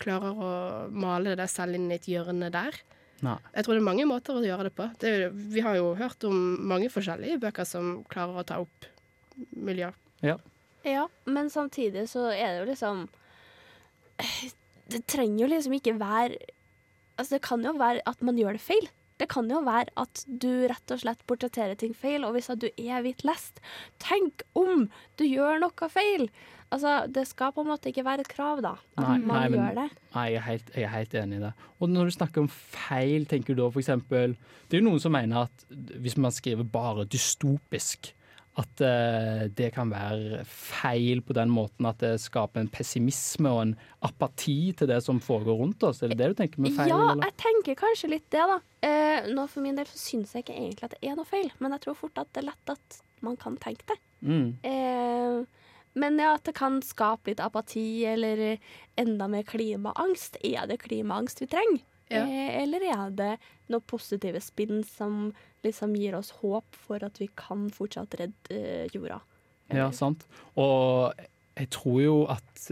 klarer 0.00 0.36
å 0.36 0.50
male 0.92 1.36
deg 1.38 1.50
selv 1.50 1.78
inn 1.78 1.88
i 1.90 1.98
et 1.98 2.08
hjørne 2.10 2.50
der. 2.54 2.76
Nei. 3.24 3.36
Jeg 3.54 3.64
tror 3.64 3.76
det 3.76 3.80
er 3.80 3.88
mange 3.88 4.08
måter 4.08 4.36
å 4.36 4.44
gjøre 4.44 4.68
det 4.68 4.74
på. 4.76 4.88
Det 5.00 5.12
er, 5.12 5.30
vi 5.32 5.62
har 5.64 5.78
jo 5.78 5.94
hørt 5.96 6.26
om 6.28 6.36
mange 6.68 6.90
forskjellige 6.92 7.40
bøker 7.46 7.68
som 7.68 8.02
klarer 8.12 8.42
å 8.42 8.46
ta 8.46 8.60
opp 8.64 8.88
miljø. 9.56 9.88
Ja. 10.24 10.36
Ja, 10.86 11.06
men 11.24 11.48
samtidig 11.50 12.06
så 12.12 12.28
er 12.30 12.52
det 12.52 12.60
jo 12.60 12.66
liksom 12.68 13.00
Det 14.86 15.00
trenger 15.10 15.42
jo 15.42 15.48
liksom 15.50 15.74
ikke 15.76 15.96
være 15.98 16.38
Altså, 17.16 17.36
det 17.36 17.42
kan 17.48 17.64
jo 17.64 17.72
være 17.80 18.04
at 18.06 18.22
man 18.24 18.36
gjør 18.36 18.58
det 18.58 18.60
feil. 18.60 18.88
Det 19.16 19.24
kan 19.32 19.48
jo 19.48 19.62
være 19.64 19.88
at 19.96 20.20
du 20.28 20.66
rett 20.68 20.92
og 20.92 21.00
slett 21.00 21.22
portretterer 21.24 21.78
ting 21.80 21.94
feil, 21.96 22.26
og 22.28 22.34
hvis 22.36 22.50
at 22.52 22.60
du 22.60 22.66
er 22.68 23.00
hvitt 23.00 23.24
lest, 23.24 23.62
tenk 24.04 24.44
om 24.52 24.84
du 25.16 25.24
gjør 25.24 25.62
noe 25.62 25.88
feil! 25.88 26.26
Altså, 26.76 26.96
det 27.08 27.24
skal 27.28 27.54
på 27.56 27.64
en 27.64 27.70
måte 27.70 27.88
ikke 27.88 28.04
være 28.04 28.26
et 28.26 28.28
krav, 28.32 28.60
da, 28.64 28.74
at 28.96 29.00
Nei, 29.04 29.16
man 29.22 29.28
nei, 29.32 29.48
men- 29.48 29.60
gjør 29.60 29.78
det. 29.80 29.86
Nei, 30.16 30.26
jeg 30.32 30.40
er, 30.40 30.46
helt, 30.50 30.74
jeg 30.74 30.84
er 30.84 30.92
helt 30.96 31.16
enig 31.22 31.38
i 31.38 31.44
det. 31.46 31.52
Og 31.80 31.88
når 31.92 32.10
du 32.10 32.16
snakker 32.16 32.44
om 32.44 32.50
feil, 32.52 33.26
tenker 33.28 33.56
du 33.56 33.62
da 33.62 33.70
eksempel 33.76 34.36
Det 34.66 34.76
er 34.76 34.82
jo 34.82 34.88
noen 34.90 35.00
som 35.00 35.12
mener 35.14 35.46
at 35.46 35.66
hvis 36.02 36.16
man 36.18 36.34
skriver 36.34 36.66
bare 36.68 37.04
dystopisk, 37.06 38.12
at 38.56 38.80
uh, 38.80 39.42
det 39.52 39.68
kan 39.74 39.90
være 39.92 40.40
feil 40.48 41.20
på 41.20 41.34
den 41.36 41.50
måten 41.52 41.88
at 41.88 42.00
det 42.00 42.14
skaper 42.22 42.62
en 42.62 42.70
pessimisme 42.72 43.50
og 43.52 43.60
en 43.66 43.74
apati 44.06 44.72
til 44.78 44.88
det 44.88 45.02
som 45.04 45.20
foregår 45.20 45.60
rundt 45.60 45.84
oss. 45.84 46.00
Er 46.02 46.12
det 46.12 46.18
det 46.22 46.30
du 46.32 46.38
tenker 46.40 46.64
med 46.64 46.72
feil? 46.72 46.88
Ja, 46.88 47.02
eller? 47.12 47.28
jeg 47.28 47.36
tenker 47.42 47.76
kanskje 47.82 48.12
litt 48.14 48.28
det, 48.32 48.46
da. 48.48 48.56
Uh, 48.80 49.28
nå 49.36 49.44
For 49.52 49.64
min 49.64 49.76
del 49.76 49.88
så 49.90 50.00
syns 50.00 50.32
jeg 50.32 50.46
ikke 50.46 50.56
egentlig 50.56 50.88
at 50.88 50.96
det 50.96 51.04
er 51.04 51.18
noe 51.18 51.28
feil, 51.28 51.52
men 51.60 51.76
jeg 51.76 51.84
tror 51.84 52.00
fort 52.00 52.22
at 52.22 52.32
det 52.32 52.44
er 52.44 52.48
lett 52.48 52.72
at 52.76 53.02
man 53.24 53.36
kan 53.40 53.60
tenke 53.60 53.84
det. 53.92 53.98
Mm. 54.24 54.48
Eh, 54.64 55.44
men 55.96 56.20
ja, 56.20 56.34
at 56.36 56.44
det 56.48 56.56
kan 56.58 56.78
skape 56.84 57.32
litt 57.32 57.42
apati 57.42 58.04
eller 58.08 58.58
enda 59.00 59.28
mer 59.32 59.46
klimaangst. 59.48 60.38
Er 60.44 60.68
det 60.70 60.82
klimaangst 60.84 61.40
vi 61.40 61.50
trenger? 61.50 61.84
Ja. 62.12 62.22
Eh, 62.22 62.62
eller 62.62 62.84
er 62.86 63.14
det 63.16 63.32
noe 63.72 63.82
positive 63.82 64.40
spinn 64.44 64.84
som 64.86 65.32
liksom 65.66 65.96
gir 65.98 66.14
oss 66.18 66.30
håp 66.42 66.76
for 66.86 67.02
at 67.02 67.18
vi 67.18 67.30
kan 67.34 67.66
fortsatt 67.74 68.14
redde 68.20 68.60
jorda? 68.92 69.16
jorda? 69.16 69.22
Ja, 69.74 69.90
sant. 69.90 70.26
Og 70.54 71.16
jeg 71.56 71.70
tror 71.74 72.02
jo 72.04 72.18
at 72.30 72.68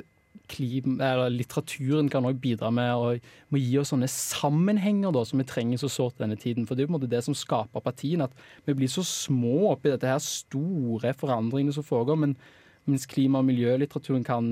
klima, 0.51 0.99
eller 1.09 1.33
litteraturen 1.33 2.11
kan 2.13 2.27
også 2.29 2.41
bidra 2.43 2.71
med 2.75 2.91
å 2.93 3.13
må 3.53 3.61
gi 3.61 3.79
oss 3.81 3.95
sånne 3.95 4.09
sammenhenger 4.11 5.15
da, 5.15 5.23
som 5.27 5.41
vi 5.41 5.47
trenger 5.49 5.81
så 5.81 5.89
sårt 5.91 6.21
denne 6.21 6.37
tiden. 6.41 6.69
For 6.69 6.77
det 6.77 6.85
er 6.85 6.91
på 6.91 6.95
en 6.95 6.99
måte 6.99 7.11
det 7.11 7.23
som 7.25 7.37
skaper 7.37 7.81
apatien, 7.81 8.25
at 8.25 8.35
vi 8.69 8.77
blir 8.77 8.91
så 8.93 9.05
små 9.07 9.71
oppi 9.73 9.93
dette 9.93 10.11
her 10.11 10.21
store 10.23 11.15
forandringene 11.17 11.75
som 11.75 11.87
foregår. 11.87 12.21
men 12.21 12.37
mens 12.91 13.07
klima- 13.09 13.41
og 13.41 13.49
miljølitteraturen 13.49 14.25
kan, 14.27 14.51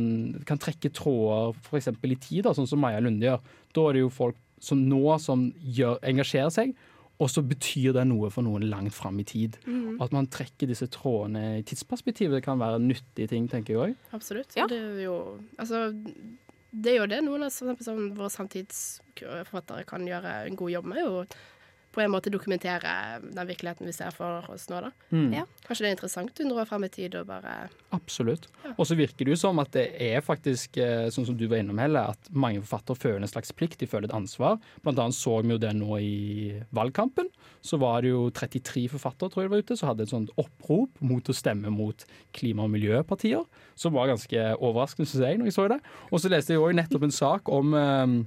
kan 0.48 0.60
trekke 0.60 0.92
tråder 0.94 1.56
f.eks. 1.66 1.90
i 1.92 2.16
tid, 2.16 2.42
da, 2.46 2.54
sånn 2.56 2.68
som 2.70 2.80
Maja 2.82 3.02
Lunde 3.02 3.28
gjør. 3.28 3.42
Da 3.76 3.84
er 3.88 3.98
det 3.98 4.04
jo 4.04 4.12
folk 4.12 4.38
som 4.62 4.82
nå 4.88 5.18
som 5.20 5.48
gjør, 5.58 5.98
engasjerer 6.06 6.52
seg, 6.54 6.74
og 7.22 7.30
så 7.30 7.42
betyr 7.46 7.92
det 7.94 8.04
noe 8.08 8.30
for 8.34 8.46
noen 8.46 8.64
langt 8.70 8.94
fram 8.96 9.18
i 9.22 9.26
tid. 9.26 9.58
Mm. 9.66 10.00
At 10.02 10.14
man 10.14 10.26
trekker 10.32 10.70
disse 10.70 10.88
trådene 10.90 11.60
i 11.60 11.64
tidsperspektivet 11.66 12.42
kan 12.44 12.58
være 12.62 12.80
nyttige 12.82 13.30
ting, 13.30 13.46
tenker 13.50 13.74
jeg 13.74 13.82
òg. 13.82 13.96
Absolutt. 14.16 14.54
Det 14.56 14.78
er 14.78 15.02
jo 15.04 15.16
Altså, 15.60 15.90
det 16.72 16.94
er 16.94 17.02
jo 17.02 17.08
det 17.10 17.20
noen 17.22 17.46
av 17.46 17.52
for 17.52 17.68
eksempel, 17.68 17.86
sånn, 17.86 18.12
våre 18.16 18.32
samtidsforfattere 18.32 19.86
kan 19.88 20.06
gjøre 20.08 20.38
en 20.48 20.58
god 20.58 20.74
jobb 20.78 20.88
med. 20.90 21.02
Jo 21.04 21.24
på 21.92 22.00
en 22.00 22.12
måte 22.12 22.32
dokumentere 22.32 23.20
den 23.22 23.48
virkeligheten 23.48 23.88
vi 23.88 23.94
ser 23.94 24.14
for 24.16 24.48
oss 24.52 24.68
nå, 24.70 24.80
da. 24.86 24.90
Mm. 25.12 25.28
Ja. 25.36 25.44
Kanskje 25.66 25.84
det 25.84 25.90
er 25.90 25.96
interessant 25.96 26.40
100 26.40 26.62
år 26.62 26.68
frem 26.70 26.86
i 26.86 26.90
tid 26.92 27.16
og 27.20 27.28
bare 27.28 27.54
Absolutt. 27.92 28.48
Og 28.72 28.86
så 28.88 28.96
virker 28.96 29.26
det 29.26 29.34
jo 29.34 29.40
som 29.42 29.60
at 29.60 29.72
det 29.76 29.84
er 30.00 30.24
faktisk, 30.24 30.78
eh, 30.80 31.10
sånn 31.12 31.26
som 31.28 31.36
du 31.36 31.44
var 31.50 31.60
innom, 31.60 31.80
Helle, 31.82 32.06
at 32.14 32.30
mange 32.32 32.62
forfattere 32.64 32.96
føler 33.02 33.26
en 33.26 33.30
slags 33.30 33.52
plikt, 33.56 33.78
de 33.82 33.88
føler 33.90 34.08
et 34.08 34.16
ansvar. 34.16 34.56
Blant 34.84 35.02
annet 35.02 35.18
så 35.18 35.38
vi 35.42 35.52
jo 35.52 35.60
det 35.60 35.74
nå 35.76 35.98
i 36.00 36.62
valgkampen. 36.72 37.28
Så 37.60 37.78
var 37.82 38.00
det 38.02 38.14
jo 38.14 38.24
33 38.32 38.88
forfattere 38.94 39.32
tror 39.32 39.44
jeg 39.44 39.50
det 39.50 39.54
var 39.54 39.66
ute, 39.66 39.78
som 39.78 39.92
hadde 39.92 40.06
et 40.06 40.14
sånt 40.14 40.32
opprop 40.40 41.04
mot 41.04 41.28
å 41.28 41.36
stemme 41.36 41.72
mot 41.72 42.06
klima- 42.32 42.64
og 42.64 42.72
miljøpartier. 42.72 43.44
Som 43.76 43.98
var 43.98 44.08
ganske 44.08 44.48
overraskende, 44.56 45.08
syns 45.10 45.26
jeg, 45.26 45.38
når 45.38 45.52
jeg 45.52 45.58
så 45.58 45.68
det. 45.68 45.80
Og 46.10 46.24
så 46.24 46.32
leste 46.32 46.56
jeg 46.56 46.64
òg 46.64 46.76
nettopp 46.78 47.04
en 47.04 47.14
sak 47.20 47.52
om 47.52 47.76
eh, 47.76 48.18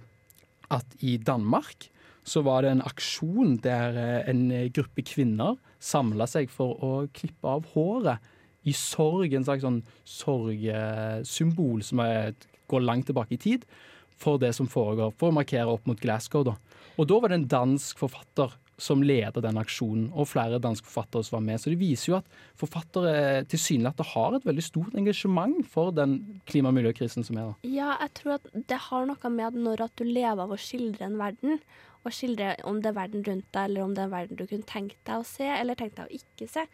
at 0.78 0.98
i 1.02 1.18
Danmark 1.18 1.90
så 2.26 2.42
var 2.46 2.66
det 2.66 2.74
en 2.74 2.86
aksjon 2.86 3.58
der 3.64 4.00
eh, 4.02 4.30
en 4.32 4.48
gruppe 4.74 5.06
kvinner 5.06 5.60
samla 5.80 6.28
seg 6.30 6.50
for 6.54 6.82
å 6.84 6.94
klippe 7.14 7.52
av 7.58 7.68
håret 7.76 8.32
i 8.66 8.74
sorg, 8.74 9.34
en 9.34 9.46
slags 9.46 9.62
sånn 9.66 9.84
sorgsymbol 10.10 11.84
som 11.86 12.02
er, 12.02 12.34
går 12.72 12.82
langt 12.82 13.08
tilbake 13.12 13.38
i 13.38 13.42
tid, 13.42 13.66
for 14.18 14.42
det 14.42 14.56
som 14.58 14.70
foregår, 14.72 15.14
for 15.20 15.30
å 15.30 15.38
markere 15.38 15.70
opp 15.70 15.86
mot 15.86 16.02
Glasgow. 16.02 16.46
Da. 16.48 16.56
Og 16.98 17.10
da 17.10 17.20
var 17.22 17.32
det 17.32 17.42
en 17.44 17.50
dansk 17.52 18.02
forfatter 18.02 18.56
som 18.82 19.04
leder 19.06 19.44
den 19.44 19.60
aksjonen, 19.60 20.10
og 20.12 20.28
flere 20.28 20.60
danske 20.60 20.88
forfattere 20.88 21.24
som 21.24 21.38
var 21.38 21.46
med. 21.46 21.62
Så 21.62 21.72
det 21.72 21.80
viser 21.80 22.10
jo 22.10 22.18
at 22.18 22.40
forfattere 22.60 23.46
tilsynelatende 23.52 24.10
har 24.12 24.36
et 24.36 24.48
veldig 24.50 24.66
stort 24.66 24.98
engasjement 25.00 25.62
for 25.72 25.96
den 25.96 26.18
klima- 26.50 26.74
og 26.74 26.80
miljøkrisen 26.80 27.24
som 27.24 27.40
er. 27.40 27.54
da. 27.54 27.70
Ja, 27.70 27.94
jeg 28.02 28.14
tror 28.20 28.38
at 28.40 28.50
det 28.54 28.82
har 28.90 29.08
noe 29.08 29.32
med 29.32 29.48
at 29.48 29.60
når 29.68 29.86
at 29.88 29.96
du 29.96 30.04
lever 30.04 30.44
av 30.44 30.52
å 30.52 30.60
skildre 30.60 31.08
en 31.08 31.20
verden, 31.22 31.62
og 32.06 32.14
skildre 32.14 32.52
om 32.70 32.78
det 32.82 32.92
er 32.92 32.98
verden 33.00 33.24
rundt 33.26 33.48
deg, 33.56 33.64
eller 33.70 33.84
om 33.86 33.94
det 33.98 34.04
er 34.06 34.12
verden 34.14 34.38
du 34.40 34.46
kunne 34.48 34.68
tenkt 34.70 34.98
deg 35.08 35.22
å 35.22 35.26
se, 35.28 35.48
eller 35.50 35.76
tenkt 35.80 35.98
deg 35.98 36.06
å 36.12 36.20
ikke 36.20 36.48
se, 36.52 36.66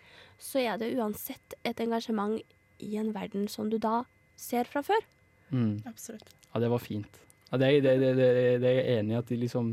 så 0.41 0.59
er 0.59 0.77
det 0.81 0.91
uansett 0.97 1.55
et 1.63 1.79
engasjement 1.83 2.39
i 2.81 2.95
en 2.99 3.11
verden 3.15 3.47
som 3.51 3.69
du 3.69 3.77
da 3.81 4.01
ser 4.35 4.65
fra 4.69 4.81
før. 4.83 5.03
Mm. 5.51 5.81
Absolutt. 5.87 6.29
Ja, 6.53 6.59
det 6.63 6.69
var 6.73 6.79
fint. 6.83 7.21
Ja, 7.51 7.57
det, 7.61 7.67
er- 7.67 7.81
det, 7.85 7.93
det, 8.01 8.11
det, 8.17 8.29
det 8.63 8.69
er 8.71 8.77
jeg 8.81 8.99
enig 8.99 9.15
i 9.15 9.19
at 9.19 9.29
de 9.31 9.37
liksom 9.45 9.71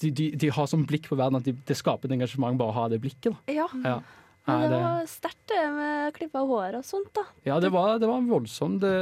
de, 0.00 0.10
de, 0.14 0.26
de 0.38 0.48
har 0.54 0.66
sånn 0.70 0.84
blikk 0.86 1.08
på 1.10 1.16
verden 1.18 1.40
at 1.40 1.46
de, 1.48 1.52
det 1.66 1.74
skaper 1.76 2.06
et 2.06 2.14
engasjement 2.14 2.56
bare 2.60 2.70
å 2.70 2.76
ha 2.76 2.88
det 2.92 3.00
blikket. 3.02 3.32
da. 3.32 3.52
Ja. 3.52 3.66
Ja. 3.84 3.96
Men 4.48 4.60
Nei, 4.62 4.68
det 4.68 4.70
det, 4.72 4.82
var 4.82 5.08
sterkt 5.12 5.46
det 5.52 5.62
med 5.76 6.14
klippe 6.16 6.40
av 6.40 6.48
håret 6.48 6.78
og 6.78 6.84
sånt, 6.88 7.10
da. 7.14 7.24
ja, 7.44 7.58
det 7.60 7.68
var, 7.74 7.98
det 8.00 8.08
var 8.08 8.22
voldsomt. 8.24 8.80
Det, 8.80 8.92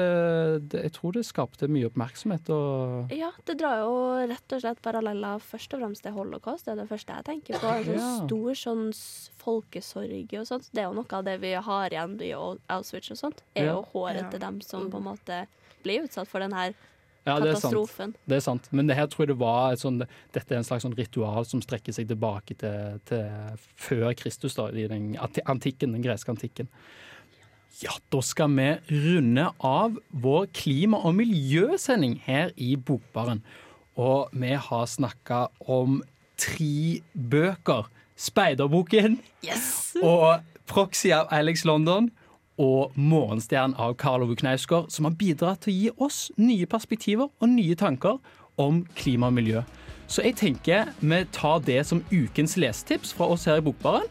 det, 0.73 0.81
jeg 0.89 0.93
tror 0.97 1.13
det 1.15 1.23
skapte 1.29 1.69
mye 1.71 1.87
oppmerksomhet. 1.87 2.51
Og, 2.51 3.13
Ja, 3.15 3.31
det 3.47 3.57
drar 3.61 3.85
jo 3.85 3.93
rett 4.27 4.57
og 4.57 4.61
slett 4.65 4.83
paralleller 4.83 5.39
først 5.39 5.77
og 5.77 5.85
fremst 5.85 6.03
til 6.03 6.17
holocaust. 6.19 6.67
Det 6.67 6.75
er 6.75 6.81
det 6.83 6.89
første 6.91 7.15
jeg 7.21 7.29
tenker 7.31 7.61
på. 7.63 7.71
En 7.77 7.85
sånn 7.87 8.03
Ja. 8.03 8.11
stor 8.27 8.59
sånn 8.65 8.85
folkesorg 9.47 10.35
og 10.41 10.47
sånt. 10.49 10.69
Det 10.75 10.83
er 10.83 10.89
jo 10.91 10.97
noe 10.99 11.19
av 11.19 11.25
det 11.27 11.37
vi 11.43 11.53
har 11.55 11.95
igjen 11.95 12.17
i 12.27 12.33
Auschwitz 12.35 13.11
og 13.15 13.21
sånt. 13.23 13.43
Er 13.55 13.67
Ja. 13.67 13.73
jo 13.77 13.87
håret 13.95 14.23
Ja. 14.25 14.31
til 14.31 14.41
dem 14.41 14.61
som 14.61 14.91
på 14.91 14.97
en 14.99 15.05
måte 15.05 15.47
blir 15.85 16.03
utsatt 16.05 16.27
for 16.29 16.41
den 16.41 16.53
her 16.53 16.75
ja, 17.27 17.37
er 17.37 17.49
katastrofen. 17.51 18.15
Det 18.25 18.39
er 18.39 18.45
sant. 18.45 18.69
Men 18.71 18.89
det 18.89 18.97
her 18.99 19.09
tror 19.11 19.27
jeg 19.27 19.33
det 19.35 19.41
var 19.41 19.75
et 19.75 19.83
sånt, 19.83 20.05
dette 20.35 20.55
er 20.55 20.61
en 20.61 20.67
slags 20.67 20.87
sånn 20.87 20.97
ritual 20.97 21.47
som 21.49 21.63
strekker 21.65 21.97
seg 21.97 22.09
tilbake 22.11 22.57
til, 22.61 23.01
til 23.09 23.59
før 23.89 24.13
Kristus, 24.19 24.57
da, 24.59 24.69
i 24.71 24.87
den 24.91 25.13
antikken, 25.19 25.97
den 25.97 26.07
greske 26.07 26.33
antikken. 26.33 26.71
Ja, 27.83 27.93
da 28.13 28.23
skal 28.25 28.55
vi 28.57 28.71
runde 28.89 29.51
av 29.61 29.99
vår 30.09 30.47
klima- 30.57 31.03
og 31.05 31.19
miljøsending 31.19 32.21
her 32.25 32.55
i 32.57 32.73
Bokbaren. 32.77 33.43
Og 34.01 34.33
vi 34.33 34.55
har 34.55 34.87
snakka 34.89 35.47
om 35.61 36.01
tre 36.41 37.03
bøker. 37.13 37.91
Speiderboken 38.17 39.19
og 40.01 40.41
Proxy 40.67 41.11
av 41.13 41.29
Alex 41.37 41.67
London 41.69 42.09
og 42.59 42.97
Morgenstjernen 42.97 43.77
av 43.81 43.97
Karl 44.01 44.25
Ove 44.25 44.37
Knausgård, 44.37 44.91
som 44.93 45.09
har 45.09 45.17
bidratt 45.19 45.65
til 45.65 45.73
å 45.73 45.77
gi 45.77 45.91
oss 46.09 46.21
nye 46.41 46.67
perspektiver 46.67 47.29
og 47.29 47.53
nye 47.53 47.77
tanker 47.77 48.19
om 48.61 48.85
klima 48.97 49.29
og 49.31 49.37
miljø. 49.37 49.63
Så 50.07 50.23
jeg 50.23 50.37
tenker 50.39 50.93
vi 51.01 51.23
tar 51.35 51.63
det 51.67 51.83
som 51.87 52.05
ukens 52.13 52.57
lesetips 52.57 53.13
fra 53.17 53.29
oss 53.35 53.47
her 53.51 53.61
i 53.61 53.65
Bokbaren. 53.67 54.07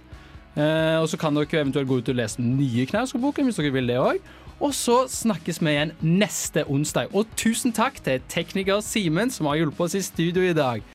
Eh, 0.55 0.97
og 1.01 1.10
så 1.12 1.19
kan 1.19 1.36
dere 1.36 1.62
eventuelt 1.62 1.88
gå 1.89 1.99
ut 1.99 2.10
og 2.12 2.19
lese 2.19 2.39
den 2.39 2.55
nye 2.60 2.86
Knausgård-boken 2.88 3.47
hvis 3.47 3.60
dere 3.60 3.73
vil 3.75 3.89
det 3.91 3.99
òg. 3.99 4.19
Og 4.63 4.71
så 4.75 5.01
snakkes 5.12 5.60
vi 5.60 5.73
igjen 5.73 5.91
neste 5.99 6.63
onsdag. 6.71 7.12
Og 7.12 7.27
tusen 7.36 7.73
takk 7.75 7.99
til 8.05 8.23
tekniker 8.31 8.79
Simen, 8.86 9.31
som 9.31 9.49
har 9.49 9.60
hjulpet 9.60 9.89
oss 9.89 9.97
i 9.99 10.05
studio 10.05 10.45
i 10.45 10.55
dag. 10.55 10.86